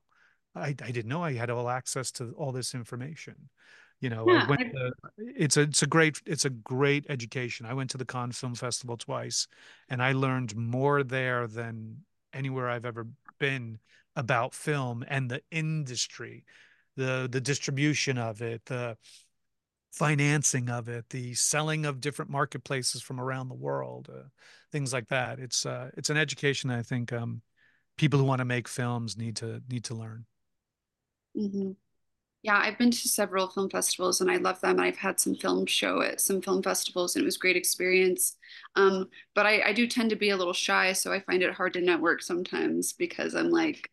[0.56, 3.50] I, I didn't know I had all access to all this information.
[4.02, 7.66] You know, yeah, I went to, it's a it's a great it's a great education.
[7.66, 9.48] I went to the Cannes Film Festival twice,
[9.88, 12.04] and I learned more there than
[12.34, 13.08] anywhere I've ever
[13.40, 13.80] been
[14.16, 16.44] about film and the industry,
[16.98, 18.98] the the distribution of it, the
[19.94, 24.28] financing of it, the selling of different marketplaces from around the world, uh,
[24.72, 25.40] things like that.
[25.40, 27.42] It's uh, it's an education I think um,
[27.98, 30.26] people who want to make films need to need to learn.
[31.38, 31.72] Mm-hmm.
[32.44, 34.80] Yeah, I've been to several film festivals and I love them.
[34.80, 38.38] I've had some film show at some film festivals and it was great experience.
[38.76, 41.56] Um, but I, I do tend to be a little shy, so I find it
[41.56, 43.90] hard to network sometimes because I'm like,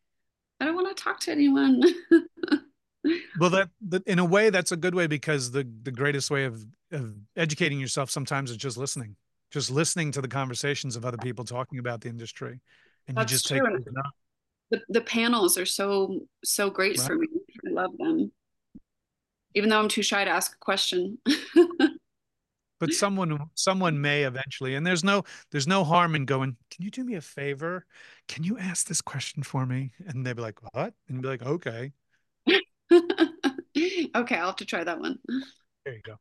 [0.61, 1.83] I don't want to talk to anyone.
[3.41, 6.45] well that, that, in a way that's a good way because the the greatest way
[6.45, 9.17] of of educating yourself sometimes is just listening
[9.51, 12.61] just listening to the conversations of other people talking about the industry
[13.09, 13.61] and that's you just true.
[13.61, 13.85] take
[14.71, 17.07] the, the panels are so so great right.
[17.07, 17.29] for me
[17.67, 18.33] i love them
[19.55, 21.19] even though i'm too shy to ask a question
[22.81, 26.91] but someone someone may eventually and there's no there's no harm in going can you
[26.91, 27.85] do me a favor
[28.29, 31.43] can you ask this question for me and they'd be like what and be like
[31.43, 31.93] okay
[34.15, 35.19] okay, I'll have to try that one.
[35.85, 36.17] There you go.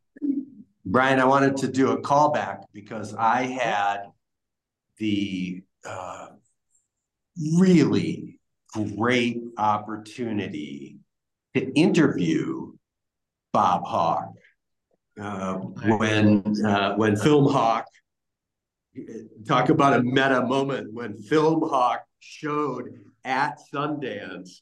[0.85, 4.05] Brian, I wanted to do a callback because I had
[4.97, 6.27] the uh,
[7.57, 8.39] really
[8.97, 10.97] great opportunity
[11.53, 12.71] to interview
[13.53, 14.33] Bob Hawk
[15.19, 17.85] uh, when uh, when Film Hawk
[19.47, 22.89] talk about a meta moment when Film Hawk showed
[23.23, 24.61] at Sundance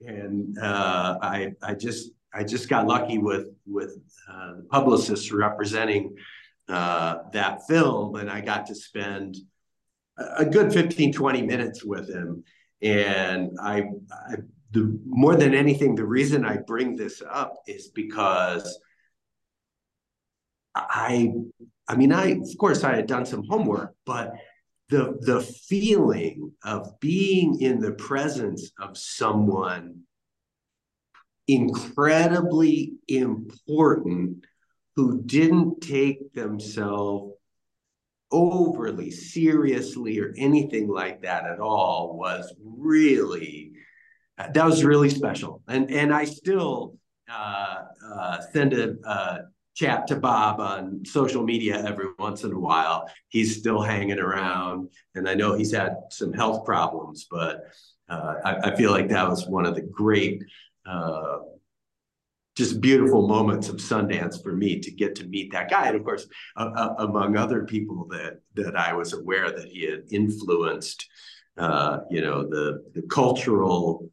[0.00, 3.98] and uh, I I just I just got lucky with with
[4.30, 6.16] uh, the publicists representing
[6.68, 9.36] uh, that film, and I got to spend
[10.18, 12.44] a good 15, 20 minutes with him.
[12.82, 14.36] And I, I
[14.70, 18.78] the more than anything, the reason I bring this up is because
[20.74, 21.32] I
[21.88, 24.32] I mean I of course I had done some homework, but
[24.90, 30.02] the the feeling of being in the presence of someone
[31.46, 34.44] incredibly important
[34.96, 37.37] who didn't take themselves
[38.30, 43.72] overly seriously or anything like that at all was really
[44.36, 46.94] that was really special and and i still
[47.30, 47.82] uh,
[48.14, 49.40] uh, send a, a
[49.78, 53.08] chat to Bob on social media every once in a while.
[53.28, 57.64] He's still hanging around, and I know he's had some health problems, but
[58.08, 60.42] uh, I, I, feel like that was one of the great,
[60.86, 61.40] uh,
[62.58, 66.04] just beautiful moments of Sundance for me to get to meet that guy, and of
[66.04, 71.08] course, uh, among other people that that I was aware that he had influenced,
[71.56, 74.10] uh, you know, the the cultural.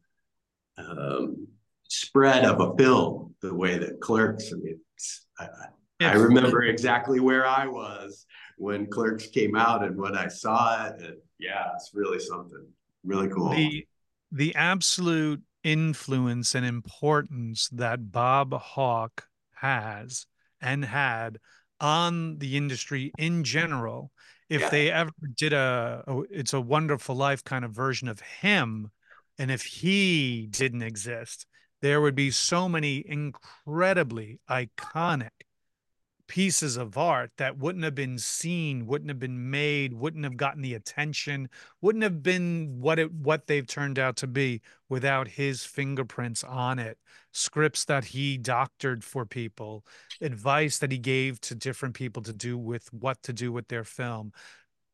[0.78, 1.48] Um,
[1.88, 4.80] spread of a film the way that clerks i mean
[5.38, 5.48] I,
[6.00, 8.26] I, remember exactly where i was
[8.58, 11.00] when clerks came out and when i saw it.
[11.00, 12.66] And yeah it's really something
[13.06, 13.50] really cool.
[13.50, 13.86] The
[14.32, 20.26] the absolute influence and importance that bob Hawk has
[20.60, 21.38] and had
[21.80, 24.12] on the industry in general
[24.48, 24.68] if yeah.
[24.68, 28.92] they ever did a, a it's a wonderful life kind of version of him
[29.40, 31.46] and if he didn't exist
[31.82, 35.30] there would be so many incredibly iconic
[36.28, 40.62] pieces of art that wouldn't have been seen, wouldn't have been made, wouldn't have gotten
[40.62, 41.48] the attention,
[41.80, 46.78] wouldn't have been what it what they've turned out to be without his fingerprints on
[46.78, 46.98] it.
[47.32, 49.84] Scripts that he doctored for people,
[50.20, 53.84] advice that he gave to different people to do with what to do with their
[53.84, 54.32] film,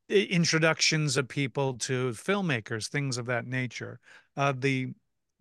[0.08, 4.00] introductions of people to filmmakers, things of that nature.
[4.36, 4.92] Uh, the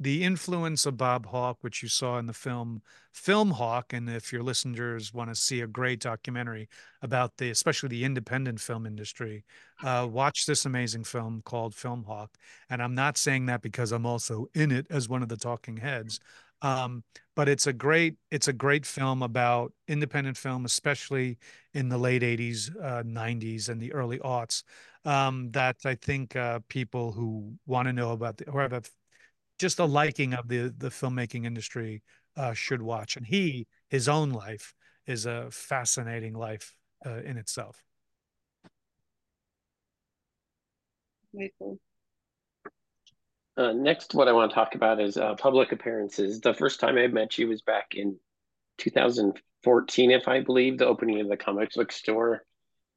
[0.01, 2.81] the influence of Bob Hawk, which you saw in the film
[3.13, 6.69] Film Hawk, and if your listeners want to see a great documentary
[7.01, 9.43] about the, especially the independent film industry,
[9.83, 12.31] uh, watch this amazing film called Film Hawk.
[12.69, 15.77] And I'm not saying that because I'm also in it as one of the talking
[15.77, 16.19] heads,
[16.63, 17.03] um,
[17.35, 21.37] but it's a great, it's a great film about independent film, especially
[21.73, 24.63] in the late '80s, uh, '90s, and the early aughts.
[25.03, 28.89] Um, that I think uh, people who want to know about the, or have
[29.61, 32.01] just a liking of the the filmmaking industry
[32.35, 33.15] uh, should watch.
[33.15, 34.73] And he, his own life,
[35.05, 37.81] is a fascinating life uh, in itself.
[41.33, 41.79] Very cool.
[43.57, 46.39] Uh, next, what I want to talk about is uh, public appearances.
[46.39, 48.17] The first time I met you was back in
[48.79, 52.43] 2014, if I believe, the opening of the comic book store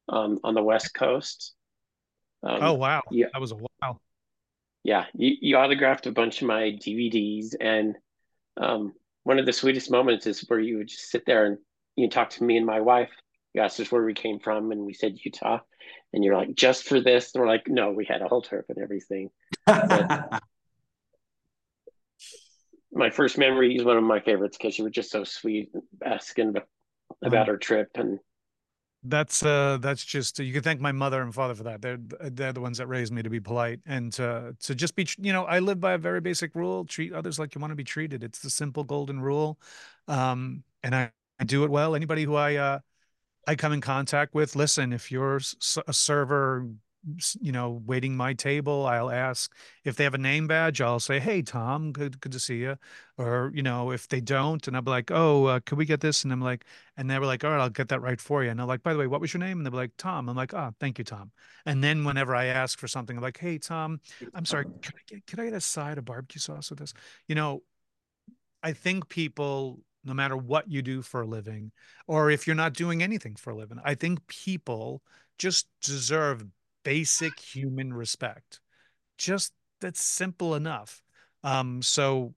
[0.08, 1.54] um, on the West Coast.
[2.42, 3.02] Um, oh wow!
[3.10, 4.00] Yeah, that was a while
[4.84, 7.96] yeah, you, you autographed a bunch of my DVDs, and
[8.60, 8.92] um,
[9.24, 11.58] one of the sweetest moments is where you would just sit there and
[11.96, 13.10] you talk to me and my wife.
[13.54, 15.60] You asked us where we came from, and we said Utah,
[16.12, 17.34] and you're like, just for this?
[17.34, 19.30] And we're like, no, we had a whole trip and everything.
[22.92, 25.70] my first memory is one of my favorites because you were just so sweet,
[26.04, 26.68] asking about,
[27.22, 28.18] about our trip and
[29.04, 31.82] that's uh that's just you can thank my mother and father for that.
[31.82, 31.98] They're
[32.30, 35.32] they're the ones that raised me to be polite and to to just be you
[35.32, 37.84] know i live by a very basic rule treat others like you want to be
[37.84, 38.24] treated.
[38.24, 39.58] It's the simple golden rule
[40.08, 41.94] um and i, I do it well.
[41.94, 42.78] Anybody who i uh
[43.46, 45.40] i come in contact with listen if you're
[45.88, 46.68] a server
[47.40, 49.52] you know, waiting my table, I'll ask
[49.84, 50.80] if they have a name badge.
[50.80, 52.76] I'll say, "Hey, Tom, good, good to see you."
[53.18, 56.00] Or you know, if they don't, and I'll be like, "Oh, uh, could we get
[56.00, 56.64] this?" And I'm like,
[56.96, 58.82] and they were like, "All right, I'll get that right for you." And they're like,
[58.82, 60.98] "By the way, what was your name?" And they're like, "Tom." I'm like, "Oh, thank
[60.98, 61.32] you, Tom."
[61.66, 64.00] And then whenever I ask for something, I'm like, "Hey, Tom,
[64.34, 66.94] I'm sorry, can I get can I get a side of barbecue sauce with this?"
[67.28, 67.62] You know,
[68.62, 71.72] I think people no matter what you do for a living
[72.06, 75.02] or if you're not doing anything for a living i think people
[75.38, 76.44] just deserve
[76.84, 78.60] basic human respect.
[79.18, 81.02] Just that's simple enough.
[81.42, 82.34] Um, so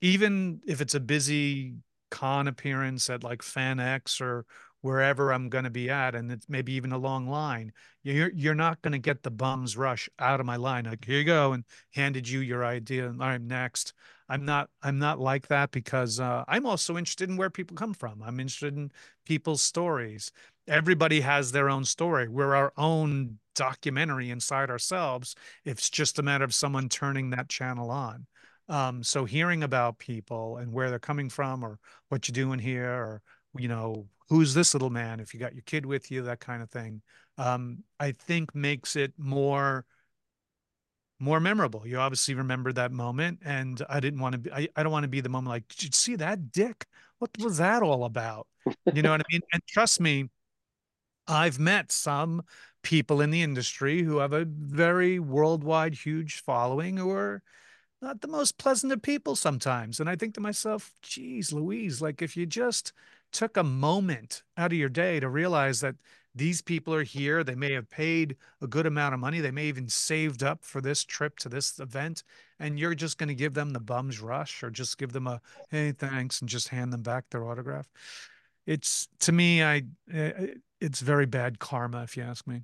[0.00, 1.74] even if it's a busy
[2.10, 4.46] con appearance at like Fan X or
[4.80, 7.72] wherever I'm going to be at, and it's maybe even a long line,
[8.02, 10.84] you're you're not going to get the bums rush out of my line.
[10.84, 11.64] Like here you go, and
[11.94, 13.92] handed you your idea, and I'm next.
[14.28, 17.94] I'm not I'm not like that because uh, I'm also interested in where people come
[17.94, 18.22] from.
[18.22, 18.92] I'm interested in
[19.24, 20.30] people's stories.
[20.68, 22.28] Everybody has their own story.
[22.28, 25.34] We're our own documentary inside ourselves.
[25.64, 28.26] It's just a matter of someone turning that channel on.
[28.68, 32.90] Um, so hearing about people and where they're coming from or what you're doing here
[32.90, 33.22] or,
[33.56, 36.62] you know, who's this little man if you got your kid with you, that kind
[36.62, 37.00] of thing,
[37.38, 39.86] um, I think makes it more
[41.20, 41.84] more memorable.
[41.84, 44.52] You obviously remember that moment, and I didn't want to be.
[44.52, 46.86] I, I don't want to be the moment like, did you see that dick?
[47.18, 48.46] What was that all about?
[48.92, 49.40] You know what I mean?
[49.52, 50.28] And trust me,
[51.28, 52.42] I've met some
[52.82, 57.42] people in the industry who have a very worldwide huge following who are
[58.00, 60.00] not the most pleasant of people sometimes.
[60.00, 62.92] And I think to myself, geez, Louise, like if you just
[63.32, 65.96] took a moment out of your day to realize that
[66.34, 69.66] these people are here, they may have paid a good amount of money, they may
[69.66, 72.22] even saved up for this trip to this event,
[72.60, 75.40] and you're just going to give them the bums rush or just give them a
[75.70, 77.88] hey, thanks, and just hand them back their autograph
[78.68, 79.76] it's to me, I
[80.12, 80.46] eh, eh,
[80.80, 82.62] it's very bad karma, if you ask me.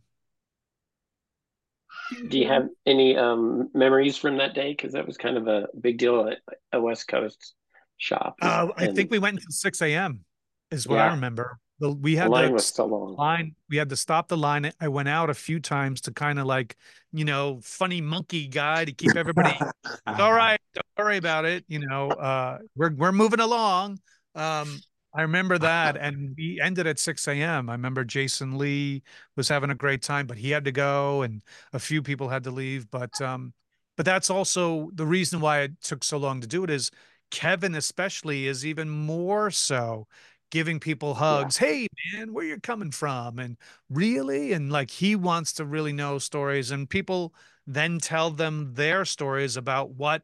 [2.28, 4.72] Do you have any um, memories from that day?
[4.72, 6.38] Because that was kind of a big deal at
[6.72, 7.54] a West Coast
[7.96, 8.36] shop.
[8.42, 10.24] Uh, I think we went until 6 a.m.
[10.70, 11.06] is what yeah.
[11.06, 11.58] I remember.
[11.80, 13.16] The, we had the line was so long.
[13.16, 14.70] Line we had to stop the line.
[14.80, 16.76] I went out a few times to kind of like,
[17.12, 19.58] you know, funny monkey guy to keep everybody.
[20.06, 21.64] all right, don't worry about it.
[21.66, 23.98] You know, uh, we're we're moving along.
[24.36, 24.78] Um,
[25.14, 27.68] I remember that, and we ended at 6 a.m.
[27.68, 29.02] I remember Jason Lee
[29.36, 31.42] was having a great time, but he had to go, and
[31.72, 32.90] a few people had to leave.
[32.90, 33.52] But um,
[33.96, 36.70] but that's also the reason why it took so long to do it.
[36.70, 36.90] Is
[37.30, 40.06] Kevin especially is even more so
[40.50, 41.60] giving people hugs.
[41.60, 41.68] Yeah.
[41.68, 43.38] Hey man, where you coming from?
[43.38, 43.56] And
[43.88, 47.34] really, and like he wants to really know stories, and people
[47.66, 50.22] then tell them their stories about what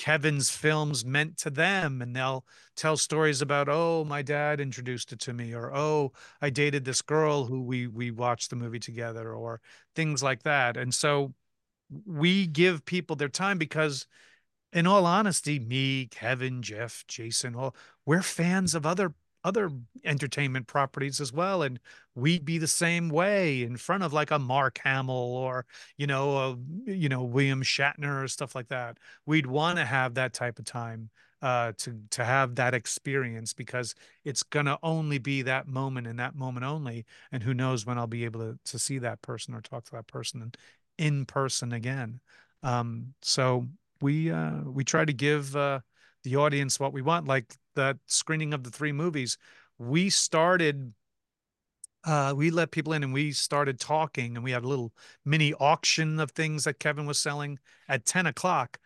[0.00, 2.00] Kevin's films meant to them.
[2.00, 6.48] And they'll tell stories about, oh, my dad introduced it to me, or oh, I
[6.48, 9.60] dated this girl who we we watched the movie together, or
[9.94, 10.78] things like that.
[10.78, 11.34] And so
[12.06, 14.06] we give people their time because
[14.72, 17.76] in all honesty, me, Kevin, Jeff, Jason, all
[18.06, 19.12] we're fans of other
[19.44, 19.70] other
[20.04, 21.78] entertainment properties as well and
[22.14, 25.64] we'd be the same way in front of like a mark hamill or
[25.96, 28.98] you know a, you know william shatner or stuff like that.
[29.26, 31.10] We'd want to have that type of time
[31.42, 36.34] uh, to to have that experience because it's gonna only be that moment and that
[36.34, 39.62] moment only and who knows when i'll be able to, to see that person or
[39.62, 40.52] talk to that person
[40.98, 42.20] in person again.
[42.62, 43.68] Um, so
[44.02, 45.80] we uh, we try to give uh,
[46.24, 49.38] the audience what we want like that screening of the three movies,
[49.78, 50.92] we started
[52.04, 54.92] uh, we let people in and we started talking and we had a little
[55.24, 57.58] mini auction of things that Kevin was selling
[57.88, 58.78] at 10 o'clock.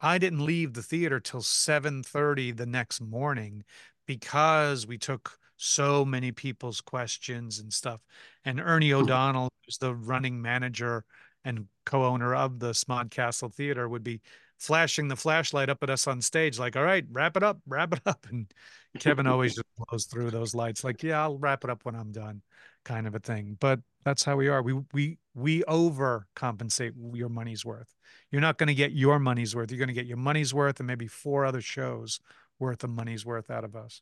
[0.00, 3.64] I didn't leave the theater till 7:30 the next morning
[4.06, 8.00] because we took so many people's questions and stuff.
[8.44, 11.04] And Ernie O'Donnell, who's the running manager
[11.44, 14.20] and co-owner of the Smodcastle Theater, would be
[14.58, 17.92] flashing the flashlight up at us on stage, like, all right, wrap it up, wrap
[17.92, 18.26] it up.
[18.30, 18.52] And
[18.98, 22.12] Kevin always just blows through those lights, like, yeah, I'll wrap it up when I'm
[22.12, 22.42] done,
[22.84, 23.56] kind of a thing.
[23.60, 24.62] But that's how we are.
[24.62, 27.92] We we we overcompensate your money's worth.
[28.30, 29.70] You're not going to get your money's worth.
[29.70, 32.20] You're going to get your money's worth and maybe four other shows
[32.58, 34.00] worth of money's worth out of us.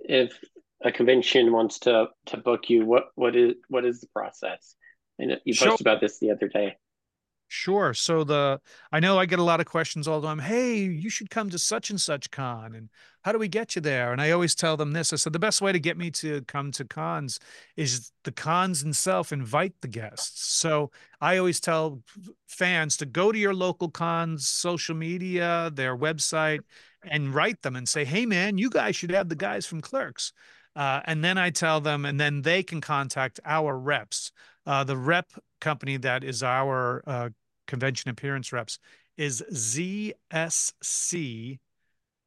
[0.00, 0.38] If
[0.80, 4.74] a convention wants to to book you, what what is what is the process?
[5.18, 6.76] And you posted Show, about this the other day.
[7.54, 7.92] Sure.
[7.92, 10.38] So the I know I get a lot of questions all the time.
[10.38, 12.88] Hey, you should come to such and such con, and
[13.24, 14.10] how do we get you there?
[14.10, 15.12] And I always tell them this.
[15.12, 17.38] I said the best way to get me to come to cons
[17.76, 20.42] is the cons themselves invite the guests.
[20.46, 22.00] So I always tell
[22.48, 26.60] fans to go to your local cons social media, their website,
[27.02, 30.32] and write them and say, "Hey, man, you guys should have the guys from Clerks."
[30.74, 34.32] Uh, and then I tell them, and then they can contact our reps.
[34.64, 35.30] Uh, the rep
[35.60, 37.28] company that is our uh,
[37.72, 38.78] convention appearance reps
[39.16, 40.14] is ZSC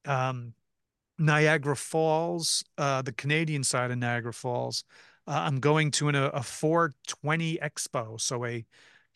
[0.05, 0.55] um,
[1.19, 4.85] Niagara Falls, uh, the Canadian side of Niagara Falls.
[5.27, 8.65] Uh, I'm going to an, a 420 Expo, so a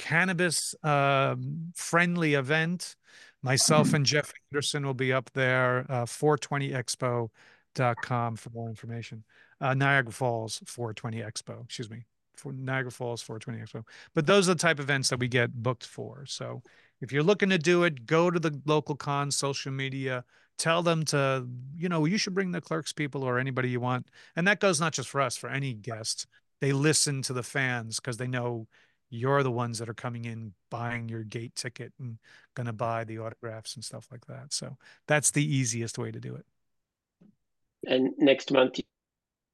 [0.01, 1.37] cannabis uh,
[1.75, 2.97] friendly event.
[3.43, 9.25] Myself and Jeff Anderson will be up there, uh, 420expo.com for more information.
[9.61, 13.87] Uh, Niagara Falls 420 Expo, excuse me, for Niagara Falls 420 Expo.
[14.15, 16.25] But those are the type of events that we get booked for.
[16.27, 16.63] So
[17.03, 20.25] if you're looking to do it, go to the local con social media,
[20.57, 21.47] tell them to,
[21.77, 24.07] you know, you should bring the clerks people or anybody you want.
[24.35, 26.27] And that goes not just for us, for any guest.
[26.61, 28.67] They listen to the fans because they know
[29.11, 32.19] you're the ones that are coming in buying your gate ticket and
[32.55, 34.53] going to buy the autographs and stuff like that.
[34.53, 34.77] So
[35.09, 36.47] that's the easiest way to do it.
[37.87, 38.79] And next month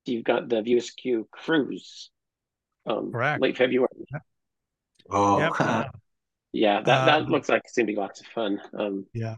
[0.04, 2.10] you've got the View Askew cruise
[2.86, 3.42] um Correct.
[3.42, 3.88] late february.
[5.10, 5.38] Oh.
[5.38, 5.52] Yep.
[6.52, 9.06] yeah that, that um, looks like it's gonna be lots of fun um.
[9.12, 9.34] Yeah.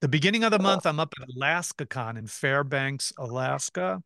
[0.00, 4.02] The beginning of the month i'm up at alaska con in fairbanks alaska.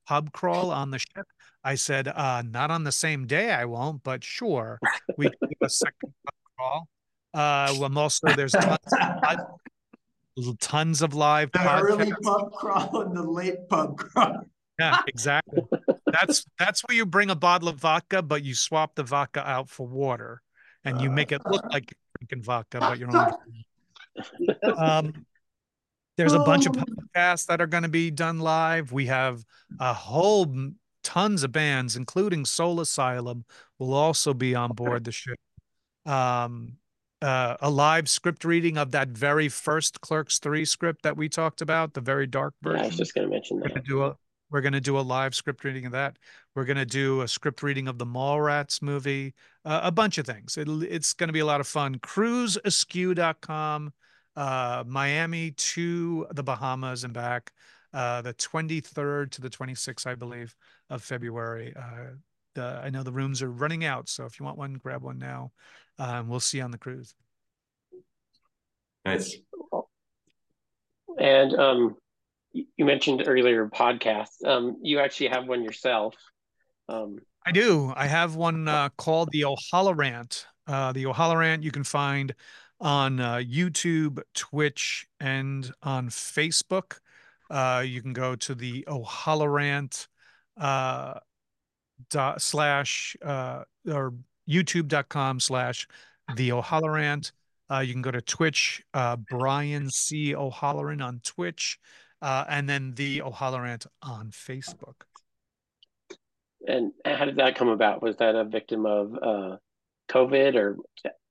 [0.08, 1.26] pub crawl on the ship?"
[1.64, 4.80] I said, uh, "Not on the same day, I won't, but sure,
[5.18, 6.88] we can do a second pub crawl."
[7.34, 8.78] Uh, well, also there's tons
[10.38, 11.82] of, tons of live the podcasts.
[11.82, 14.42] early pub crawl and the late pub crawl.
[14.80, 15.64] Yeah, exactly.
[16.06, 19.70] that's that's where you bring a bottle of vodka, but you swap the vodka out
[19.70, 20.42] for water,
[20.84, 23.40] and you make it look like you're drinking vodka, but you're not.
[24.78, 25.26] Um,
[26.18, 28.92] there's a bunch of podcasts that are going to be done live.
[28.92, 29.44] We have
[29.80, 30.54] a whole
[31.04, 33.46] tons of bands, including Soul Asylum,
[33.80, 35.38] will also be on board the ship.
[36.06, 36.78] Um,
[37.22, 41.62] uh, a live script reading of that very first Clerks Three script that we talked
[41.62, 43.86] about, the very dark Yeah, I was just going to mention We're gonna that.
[43.86, 44.16] do a
[44.52, 46.18] we're gonna do a live script reading of that.
[46.56, 49.34] We're gonna do a script reading of the Mallrats movie,
[49.66, 50.58] uh, a bunch of things.
[50.58, 51.96] It'll, it's gonna be a lot of fun.
[51.96, 53.94] Cruiseaskew.com,
[54.36, 57.52] uh, Miami to the Bahamas and back,
[57.94, 60.56] uh, the 23rd to the 26th, I believe,
[60.90, 61.74] of February.
[61.76, 62.16] Uh,
[62.54, 65.18] the, I know the rooms are running out, so if you want one, grab one
[65.18, 65.52] now.
[65.98, 67.16] Um, we'll see you on the cruise.
[69.06, 69.38] Nice.
[71.18, 71.96] And um,
[72.52, 74.44] you mentioned earlier podcasts.
[74.46, 76.16] Um, you actually have one yourself.
[76.90, 77.94] Um, I do.
[77.96, 80.48] I have one uh, called the O'Hallorant.
[80.68, 82.34] Uh, the O'Hallorant you can find
[82.80, 87.00] on uh, YouTube, Twitch, and on Facebook.
[87.50, 90.08] Uh, you can go to the O'Hallorant
[90.60, 91.20] uh,
[92.10, 94.14] dot slash uh, or
[94.50, 95.88] youtube.com slash
[96.36, 97.32] the O'Hallorant.
[97.72, 100.36] Uh, you can go to Twitch, uh, Brian C.
[100.36, 101.80] O'Halloran on Twitch,
[102.22, 105.04] uh, and then the O'Hallorant on Facebook.
[106.68, 108.02] and how did that come about?
[108.02, 109.58] Was that a victim of uh,
[110.10, 110.78] COVID, or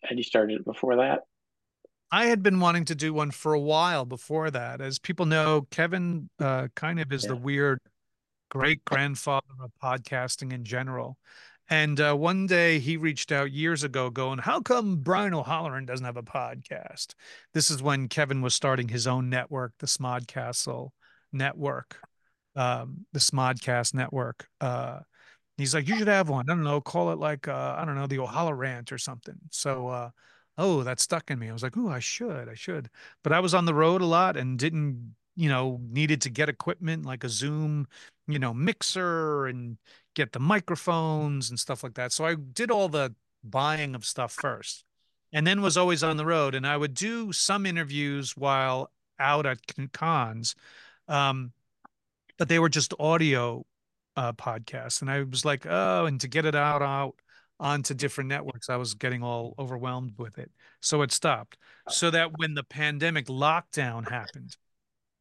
[0.03, 1.21] had you started it before that?
[2.15, 4.81] I had been wanting to do one for a while before that.
[4.81, 7.81] As people know, Kevin uh, kind of is the weird
[8.49, 11.19] great grandfather of podcasting in general.
[11.69, 16.07] And uh, one day he reached out years ago, going, How come Brian O'Halloran doesn't
[16.07, 17.15] have a podcast?
[17.53, 20.91] This is when Kevin was starting his own network, the Smodcastle
[21.33, 21.99] Network,
[22.55, 24.47] um, the Smodcast Network.
[24.61, 25.01] Uh,
[25.57, 26.49] he's like, You should have one.
[26.49, 29.35] I don't know, call it like, uh, I don't know, the O'Hallorant or something.
[29.51, 30.11] So, uh,
[30.59, 31.49] oh, that stuck in me.
[31.49, 32.91] I was like, Oh, I should, I should.
[33.23, 36.49] But I was on the road a lot and didn't, you know, needed to get
[36.49, 37.87] equipment like a Zoom,
[38.27, 39.79] you know, mixer and
[40.15, 42.13] get the microphones and stuff like that.
[42.13, 44.85] So I did all the buying of stuff first
[45.33, 46.55] and then was always on the road.
[46.55, 49.59] And I would do some interviews while out at
[49.93, 50.55] cons,
[51.09, 51.53] um,
[52.39, 53.65] but they were just audio
[54.17, 55.01] uh, podcasts.
[55.01, 57.17] And I was like, oh, and to get it out, out
[57.61, 60.51] onto different networks, I was getting all overwhelmed with it.
[60.81, 61.57] So it stopped.
[61.89, 64.57] So that when the pandemic lockdown happened,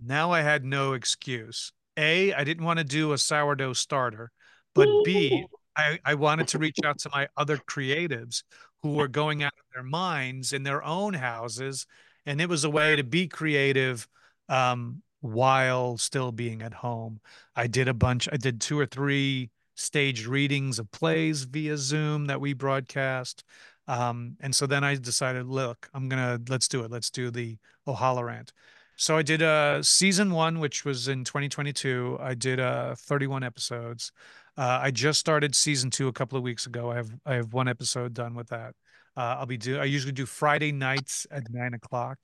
[0.04, 1.72] now I had no excuse.
[1.98, 4.32] A, I didn't want to do a sourdough starter,
[4.74, 5.46] but B,
[5.78, 8.44] I, I wanted to reach out to my other creatives
[8.82, 11.88] who were going out of their minds in their own houses.
[12.26, 14.08] And it was a way to be creative
[14.50, 17.22] um, while still being at home.
[17.56, 22.26] I did a bunch, I did two or three staged readings of plays via Zoom
[22.26, 23.44] that we broadcast.
[23.88, 26.92] Um, and so then I decided, look, I'm gonna let's do it.
[26.92, 27.58] Let's do the
[27.88, 28.54] O'Hallorant.
[28.96, 32.18] So I did uh season one, which was in 2022.
[32.22, 34.12] I did uh 31 episodes.
[34.56, 36.92] Uh, I just started season two a couple of weeks ago.
[36.92, 38.76] I have I have one episode done with that.
[39.18, 42.20] Uh, I'll be do I usually do Friday nights at nine o'clock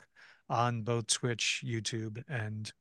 [0.49, 2.71] on both Twitch, YouTube, and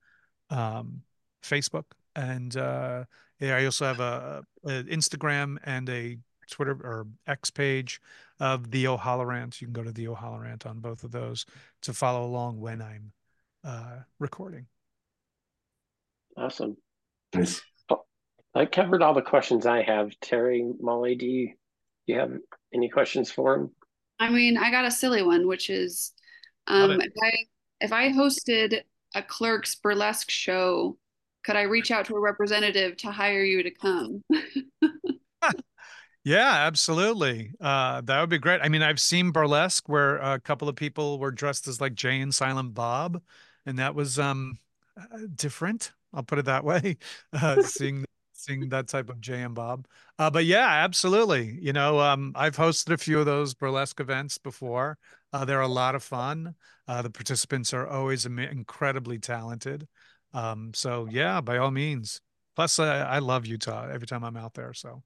[0.51, 1.03] um,
[1.43, 1.85] Facebook.
[2.19, 3.05] And uh,
[3.39, 6.19] yeah, I also have a, a Instagram and a
[6.51, 8.01] Twitter or X page
[8.41, 9.61] of the O'Hallorant.
[9.61, 11.47] You can go to the O'Hallorant on both of those
[11.83, 13.13] to follow along when I'm
[13.65, 14.67] uh, recording.
[16.37, 16.77] Awesome.
[17.33, 17.63] Nice.
[18.53, 20.11] I covered all the questions I have.
[20.21, 21.49] Terry, Molly, do you,
[22.07, 22.33] do you have
[22.75, 23.71] any questions for him?
[24.19, 26.13] I mean, I got a silly one, which is
[26.67, 27.33] um, if I
[27.81, 28.81] if I hosted
[29.15, 30.97] a clerk's burlesque show,
[31.49, 34.23] could I reach out to a representative to hire you to come?
[36.25, 37.53] Yeah, absolutely.
[37.61, 38.61] Uh, that would be great.
[38.63, 42.21] I mean, I've seen burlesque where a couple of people were dressed as like Jay
[42.21, 43.23] and Silent Bob,
[43.65, 44.59] and that was um
[44.97, 45.93] uh, different.
[46.13, 46.97] I'll put it that way.
[47.33, 49.87] Uh, seeing seeing that type of Jay and Bob.
[50.19, 51.59] Uh, but yeah, absolutely.
[51.61, 54.99] You know, um, I've hosted a few of those burlesque events before.
[55.33, 56.55] Uh, they're a lot of fun.
[56.87, 59.89] Uh, the participants are always incredibly talented.
[60.35, 62.21] Um, so yeah, by all means.
[62.57, 64.75] Plus, I love Utah every time I'm out there.
[64.75, 65.03] So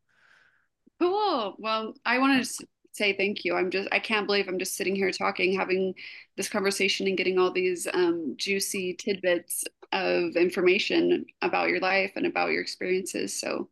[0.98, 1.54] cool.
[1.58, 3.54] Well, I wanted to say thank you.
[3.54, 5.94] I'm just, I can't believe I'm just sitting here talking, having
[6.36, 12.26] this conversation and getting all these um, juicy tidbits of information about your life and
[12.26, 13.38] about your experiences.
[13.38, 13.68] So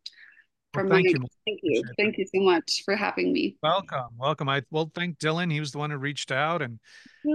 [0.73, 1.27] from well, thank my, you.
[1.47, 1.83] Thank you.
[1.97, 3.57] Thank you so much for having me.
[3.63, 4.09] Welcome.
[4.17, 4.49] Welcome.
[4.49, 5.51] I will thank Dylan.
[5.51, 6.79] He was the one who reached out and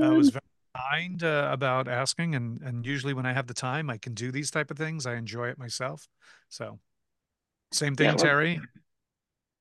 [0.02, 0.42] uh, was very
[0.90, 2.34] kind uh, about asking.
[2.34, 5.06] And, and usually when I have the time, I can do these type of things.
[5.06, 6.08] I enjoy it myself.
[6.48, 6.78] So
[7.72, 8.60] same thing, yeah, well, Terry.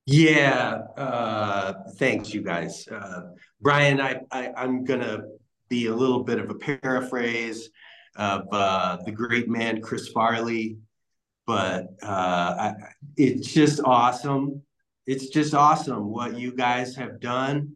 [0.06, 2.86] Yeah, uh, thanks, you guys.
[2.86, 5.24] Uh, Brian, I, I, I'm going to
[5.68, 7.70] be a little bit of a paraphrase
[8.16, 10.78] of uh, the great man Chris Farley,
[11.46, 12.74] but uh, I,
[13.16, 14.62] it's just awesome.
[15.06, 17.72] It's just awesome what you guys have done.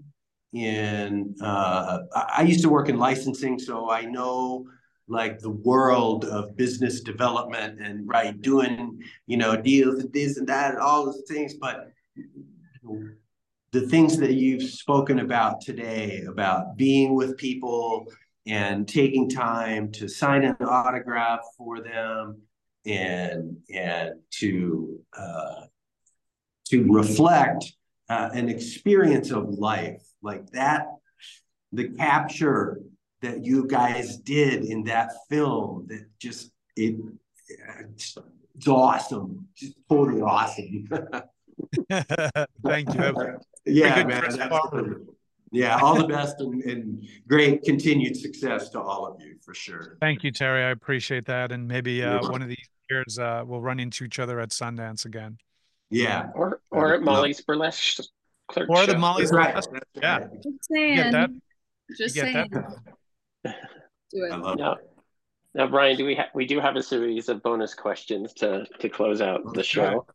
[0.53, 4.67] In uh, I used to work in licensing, so I know
[5.07, 10.49] like the world of business development and right doing you know deals and this and
[10.49, 11.93] that and all those things, but
[13.73, 18.07] the things that you've spoken about today about being with people
[18.47, 22.41] and taking time to sign an autograph for them
[22.87, 25.63] and and to uh,
[26.67, 27.73] to reflect
[28.09, 30.87] uh, an experience of life like that
[31.73, 32.81] the capture
[33.23, 36.97] that you guys did in that film that just it
[37.49, 38.17] it's,
[38.55, 40.89] it's awesome just totally awesome
[42.65, 43.39] Thank you.
[43.67, 44.23] yeah, man.
[45.53, 49.97] Yeah, all the best and, and, great continued success to all of you for sure.
[50.01, 50.63] Thank you, Terry.
[50.63, 51.51] I appreciate that.
[51.51, 55.07] And maybe uh, one of these years uh, we'll run into each other at Sundance
[55.07, 55.39] again.
[55.91, 56.29] Yeah.
[56.35, 58.05] Or or at Molly's Burlesque
[58.51, 59.49] Clerk Or the Molly's right.
[59.49, 59.71] Burlesque.
[59.95, 60.27] Yeah.
[60.43, 60.97] Just saying.
[60.97, 61.31] You get that?
[61.97, 62.49] Just you saying.
[62.51, 63.57] That?
[64.13, 64.33] do it.
[64.33, 64.77] I love now,
[65.55, 68.89] now, Brian, do we have we do have a series of bonus questions to to
[68.89, 69.51] close out okay.
[69.55, 70.07] the show.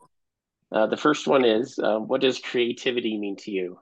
[0.72, 3.80] Uh, the first one is uh, What does creativity mean to you?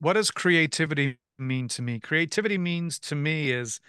[0.00, 2.00] What does creativity mean to me?
[2.00, 3.80] Creativity means to me is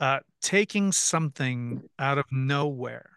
[0.00, 3.10] uh, taking something out of nowhere,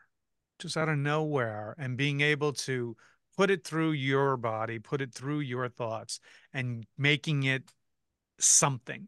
[0.60, 2.95] just out of nowhere, and being able to
[3.38, 6.20] put it through your body, put it through your thoughts,
[6.54, 7.72] and making it
[8.40, 9.08] something,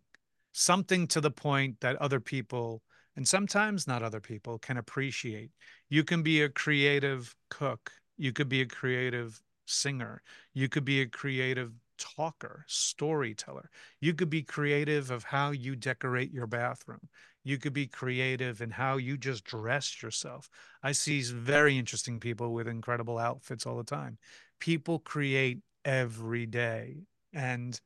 [0.52, 2.82] something to the point that other people,
[3.16, 5.52] and sometimes not other people, can appreciate.
[5.90, 10.22] You can be a creative cook you could be a creative singer.
[10.54, 13.70] You could be a creative talker, storyteller.
[14.00, 17.10] You could be creative of how you decorate your bathroom.
[17.44, 20.50] You could be creative in how you just dress yourself.
[20.82, 24.18] I see very interesting people with incredible outfits all the time.
[24.60, 27.04] People create every day.
[27.34, 27.80] And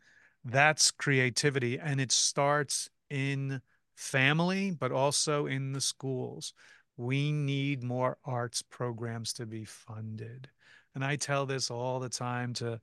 [0.45, 1.79] that's creativity.
[1.79, 3.61] And it starts in
[3.95, 6.53] family, but also in the schools
[6.97, 10.49] we need more arts programs to be funded.
[10.95, 12.79] And I tell this all the time to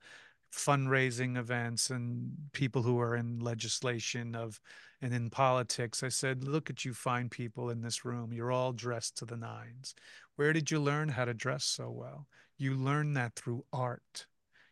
[0.52, 4.60] fundraising events and people who are in legislation of
[5.02, 6.02] and in politics.
[6.02, 8.32] I said, look at you fine people in this room.
[8.32, 9.94] You're all dressed to the nines.
[10.36, 12.26] Where did you learn how to dress so well?
[12.58, 14.26] You learn that through art.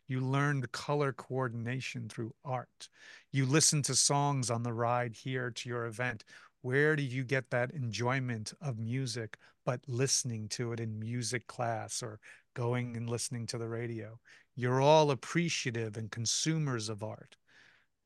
[0.07, 2.89] You learn the color coordination through art.
[3.31, 6.23] You listen to songs on the ride here to your event
[6.61, 12.03] where do you get that enjoyment of music but listening to it in music class
[12.03, 12.19] or
[12.53, 14.19] going and listening to the radio
[14.55, 17.35] you're all appreciative and consumers of art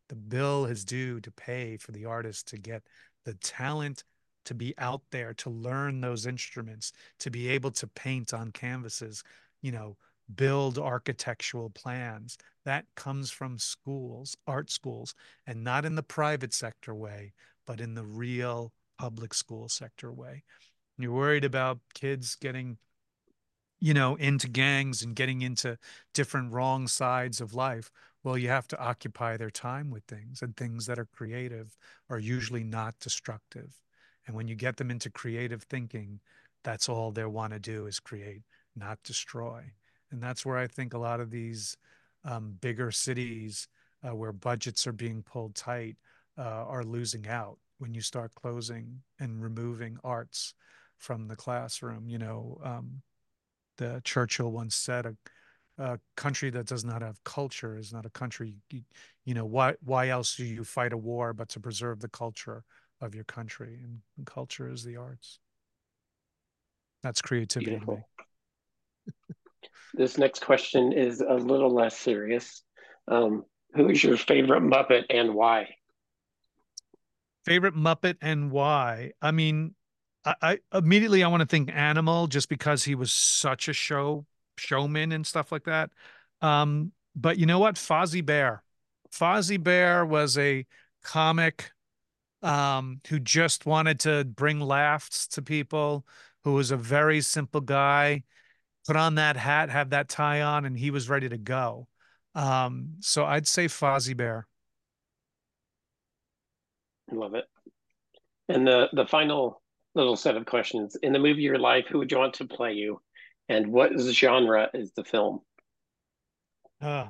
[0.09, 2.83] the bill is due to pay for the artist to get
[3.25, 4.03] the talent
[4.45, 9.23] to be out there to learn those instruments to be able to paint on canvases
[9.61, 9.95] you know
[10.35, 15.15] build architectural plans that comes from schools art schools
[15.47, 17.33] and not in the private sector way
[17.65, 20.43] but in the real public school sector way.
[20.97, 22.77] You're worried about kids getting,
[23.83, 25.77] you know, into gangs and getting into
[26.13, 27.91] different wrong sides of life.
[28.23, 31.75] Well, you have to occupy their time with things, and things that are creative
[32.09, 33.81] are usually not destructive.
[34.25, 36.21] And when you get them into creative thinking,
[36.63, 39.73] that's all they want to do is create, not destroy.
[40.11, 41.75] And that's where I think a lot of these
[42.23, 43.67] um, bigger cities
[44.01, 45.97] uh, where budgets are being pulled tight
[46.37, 50.53] uh, are losing out when you start closing and removing arts
[50.97, 52.07] from the classroom.
[52.07, 53.01] You know, um,
[53.77, 55.15] the Churchill once said, a,
[55.77, 58.55] a, country that does not have culture is not a country.
[59.25, 62.63] You, know, why why else do you fight a war but to preserve the culture
[63.01, 63.79] of your country?
[63.83, 65.39] And, and culture is the arts.
[67.01, 67.71] That's creativity.
[67.71, 68.07] Beautiful.
[69.93, 72.63] this next question is a little less serious.
[73.07, 73.43] Um,
[73.75, 75.75] who is your favorite Muppet and why?
[77.45, 79.11] Favorite Muppet and why?
[79.21, 79.75] I mean,
[80.25, 84.25] I, I immediately I want to think Animal just because he was such a show
[84.57, 85.89] showman and stuff like that.
[86.41, 87.75] Um, but you know what?
[87.75, 88.63] Fozzie Bear.
[89.11, 90.65] Fozzie Bear was a
[91.03, 91.71] comic
[92.41, 96.05] um, who just wanted to bring laughs to people,
[96.43, 98.23] who was a very simple guy,
[98.85, 101.87] put on that hat, have that tie on, and he was ready to go.
[102.35, 104.47] Um, so I'd say Fozzie Bear.
[107.11, 107.45] I Love it.
[108.49, 109.62] And the the final
[109.95, 112.73] little set of questions in the movie Your Life, who would you want to play
[112.73, 113.01] you,
[113.49, 115.39] and what genre is the film?
[116.81, 117.07] Uh,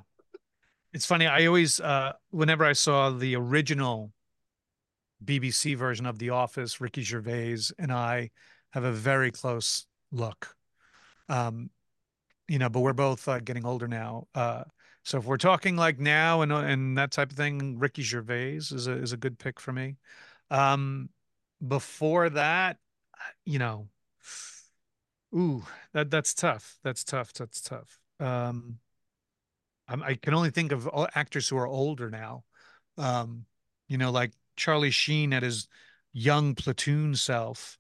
[0.94, 1.26] it's funny.
[1.26, 4.12] I always, uh, whenever I saw the original
[5.24, 8.32] BBC version of The Office, Ricky Gervais and I
[8.72, 10.56] have a very close look.
[11.30, 11.70] Um,
[12.48, 14.28] you know, but we're both uh, getting older now.
[14.36, 14.64] Uh,
[15.04, 18.88] so if we're talking like now and and that type of thing, Ricky Gervais is
[18.88, 19.98] a is a good pick for me.
[20.50, 21.10] Um,
[21.66, 22.78] before that,
[23.46, 23.88] you know,
[25.36, 26.78] ooh, that that's tough.
[26.84, 27.34] That's tough.
[27.34, 28.00] That's tough.
[28.20, 28.80] Um,
[29.88, 32.44] I can only think of actors who are older now.
[32.98, 33.46] Um,
[33.88, 35.68] you know, like Charlie Sheen at his
[36.14, 37.78] young platoon self,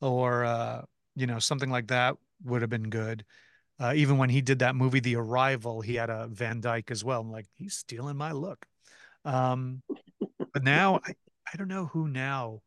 [0.00, 0.82] or uh,
[1.14, 3.24] you know, something like that would have been good.
[3.78, 7.04] Uh, even when he did that movie, The Arrival, he had a Van Dyke as
[7.04, 7.20] well.
[7.20, 8.66] I'm like, he's stealing my look.
[9.24, 9.82] Um,
[10.52, 11.14] but now I,
[11.52, 12.62] I don't know who now.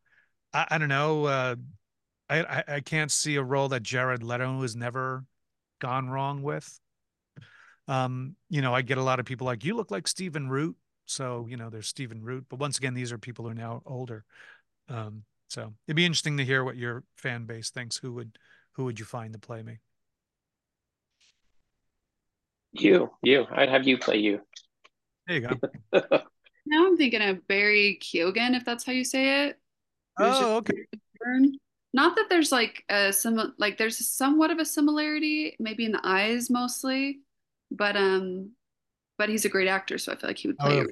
[0.52, 1.24] I, I don't know.
[1.24, 1.56] Uh,
[2.28, 5.24] I, I, I can't see a role that Jared Leto has never
[5.80, 6.78] gone wrong with.
[7.86, 10.76] Um, you know, I get a lot of people like, you look like Stephen Root.
[11.06, 12.44] So, you know, there's Stephen Root.
[12.50, 14.24] But once again, these are people who are now older.
[14.90, 17.96] Um, so it'd be interesting to hear what your fan base thinks.
[17.96, 18.38] Who would
[18.72, 19.78] who would you find to play me?
[22.72, 23.46] You, you.
[23.50, 24.40] I'd have you play you.
[25.26, 25.58] There you go.
[26.66, 29.58] now I'm thinking of Barry Keoghan, if that's how you say it.
[30.18, 30.74] Oh, okay.
[31.92, 36.00] Not that there's like a some like there's somewhat of a similarity, maybe in the
[36.04, 37.20] eyes mostly,
[37.70, 38.52] but um,
[39.16, 40.80] but he's a great actor, so I feel like he would play.
[40.80, 40.86] Oh,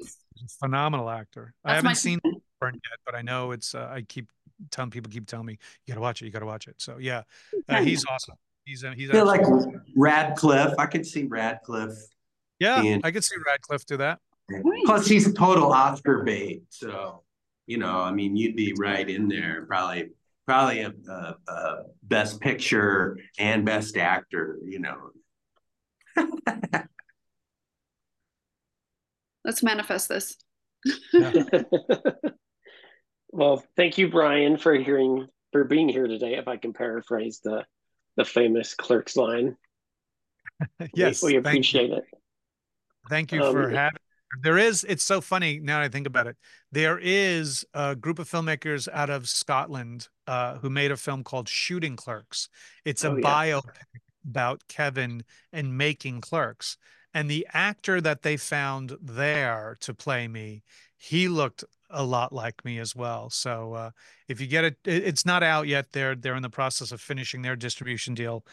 [0.58, 1.54] phenomenal actor.
[1.64, 2.18] That's I haven't seen
[2.60, 3.74] Burn yet, but I know it's.
[3.74, 4.30] Uh, I keep
[4.70, 6.26] telling people, keep telling me, you got to watch it.
[6.26, 6.74] You got to watch it.
[6.78, 7.22] So yeah,
[7.68, 8.36] uh, he's awesome.
[8.64, 9.10] He's uh, he's.
[9.10, 9.42] I feel like
[9.96, 10.74] Radcliffe.
[10.78, 11.98] I could see Radcliffe.
[12.58, 14.18] Yeah, being, I could see Radcliffe do that.
[14.86, 16.62] Plus, he's total Oscar bait.
[16.70, 17.22] So
[17.66, 19.66] you know, I mean, you'd be right in there.
[19.66, 20.10] Probably,
[20.46, 24.58] probably a, a, a best picture and best actor.
[24.64, 25.10] You know.
[29.44, 30.36] Let's manifest this.
[33.30, 36.34] well, thank you, Brian, for hearing for being here today.
[36.34, 37.64] If I can paraphrase the
[38.16, 39.56] the famous Clerks line.
[40.94, 42.04] yes, we, we appreciate thank it.
[43.08, 43.98] Thank you um, for having.
[44.42, 44.84] There is.
[44.84, 45.80] It's so funny now.
[45.80, 46.36] I think about it.
[46.72, 51.48] There is a group of filmmakers out of Scotland uh, who made a film called
[51.48, 52.48] Shooting Clerks.
[52.84, 53.22] It's a oh, yeah.
[53.22, 53.84] biopic
[54.28, 56.76] about Kevin and making Clerks.
[57.14, 60.64] And the actor that they found there to play me,
[60.98, 63.30] he looked a lot like me as well.
[63.30, 63.90] So uh,
[64.28, 65.92] if you get it, it's not out yet.
[65.92, 68.44] They're they're in the process of finishing their distribution deal.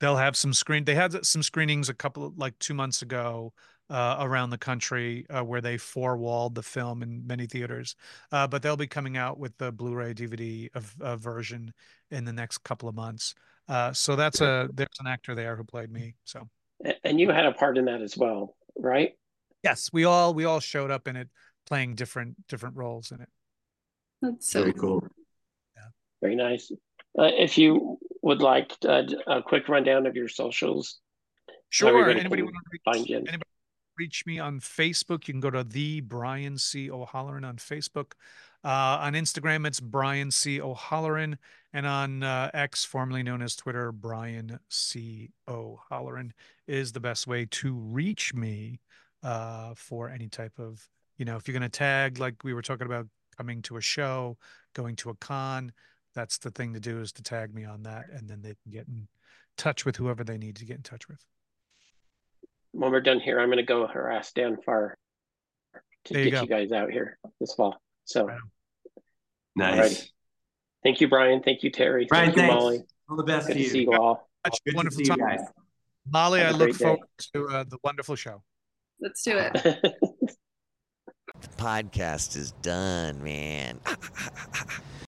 [0.00, 0.84] They'll have some screen.
[0.84, 3.52] They had some screenings a couple like two months ago
[3.90, 7.96] uh, around the country uh, where they four walled the film in many theaters.
[8.30, 11.72] Uh, but they'll be coming out with the Blu-ray DVD of, of version
[12.10, 13.34] in the next couple of months.
[13.68, 16.14] Uh, so that's a there's an actor there who played me.
[16.24, 16.48] So
[17.04, 19.12] and you had a part in that as well, right?
[19.62, 21.28] Yes, we all we all showed up in it,
[21.66, 23.28] playing different different roles in it.
[24.22, 25.06] That's so very cool.
[25.76, 25.82] Yeah.
[26.22, 26.72] Very nice.
[27.18, 31.00] Uh, if you would like uh, a quick rundown of your socials,
[31.68, 32.10] sure.
[32.10, 33.16] Anybody want to reach, find you?
[33.18, 33.42] Anybody
[34.00, 35.28] reach me on Facebook?
[35.28, 38.12] You can go to the Brian C O'Halloran on Facebook.
[38.64, 41.36] Uh, on Instagram, it's Brian C O'Halloran
[41.74, 45.32] and on uh, X, formerly known as Twitter, Brian C.
[45.46, 46.32] O'Halloran
[46.66, 48.80] is the best way to reach me
[49.22, 52.62] uh, for any type of, you know, if you're going to tag, like we were
[52.62, 53.06] talking about
[53.36, 54.38] coming to a show,
[54.74, 55.72] going to a con,
[56.14, 58.06] that's the thing to do is to tag me on that.
[58.10, 59.08] And then they can get in
[59.58, 61.22] touch with whoever they need to get in touch with.
[62.72, 64.96] When we're done here, I'm going to go harass Dan Farr
[66.06, 66.42] to you get go.
[66.42, 67.76] you guys out here this fall.
[68.04, 68.28] So,
[69.56, 70.10] nice.
[70.82, 71.42] Thank you, Brian.
[71.42, 72.06] Thank you, Terry.
[72.08, 72.52] Brian, Thank thanks.
[72.54, 72.82] you, Molly.
[73.08, 73.68] All the best Good to you.
[73.68, 74.30] see you all.
[74.64, 75.18] Good wonderful to see time.
[75.18, 75.40] you guys.
[76.10, 77.00] Molly, I look forward
[77.34, 78.42] to uh, the wonderful show.
[79.00, 79.52] Let's do it.
[79.52, 80.28] the
[81.56, 83.80] podcast is done, man.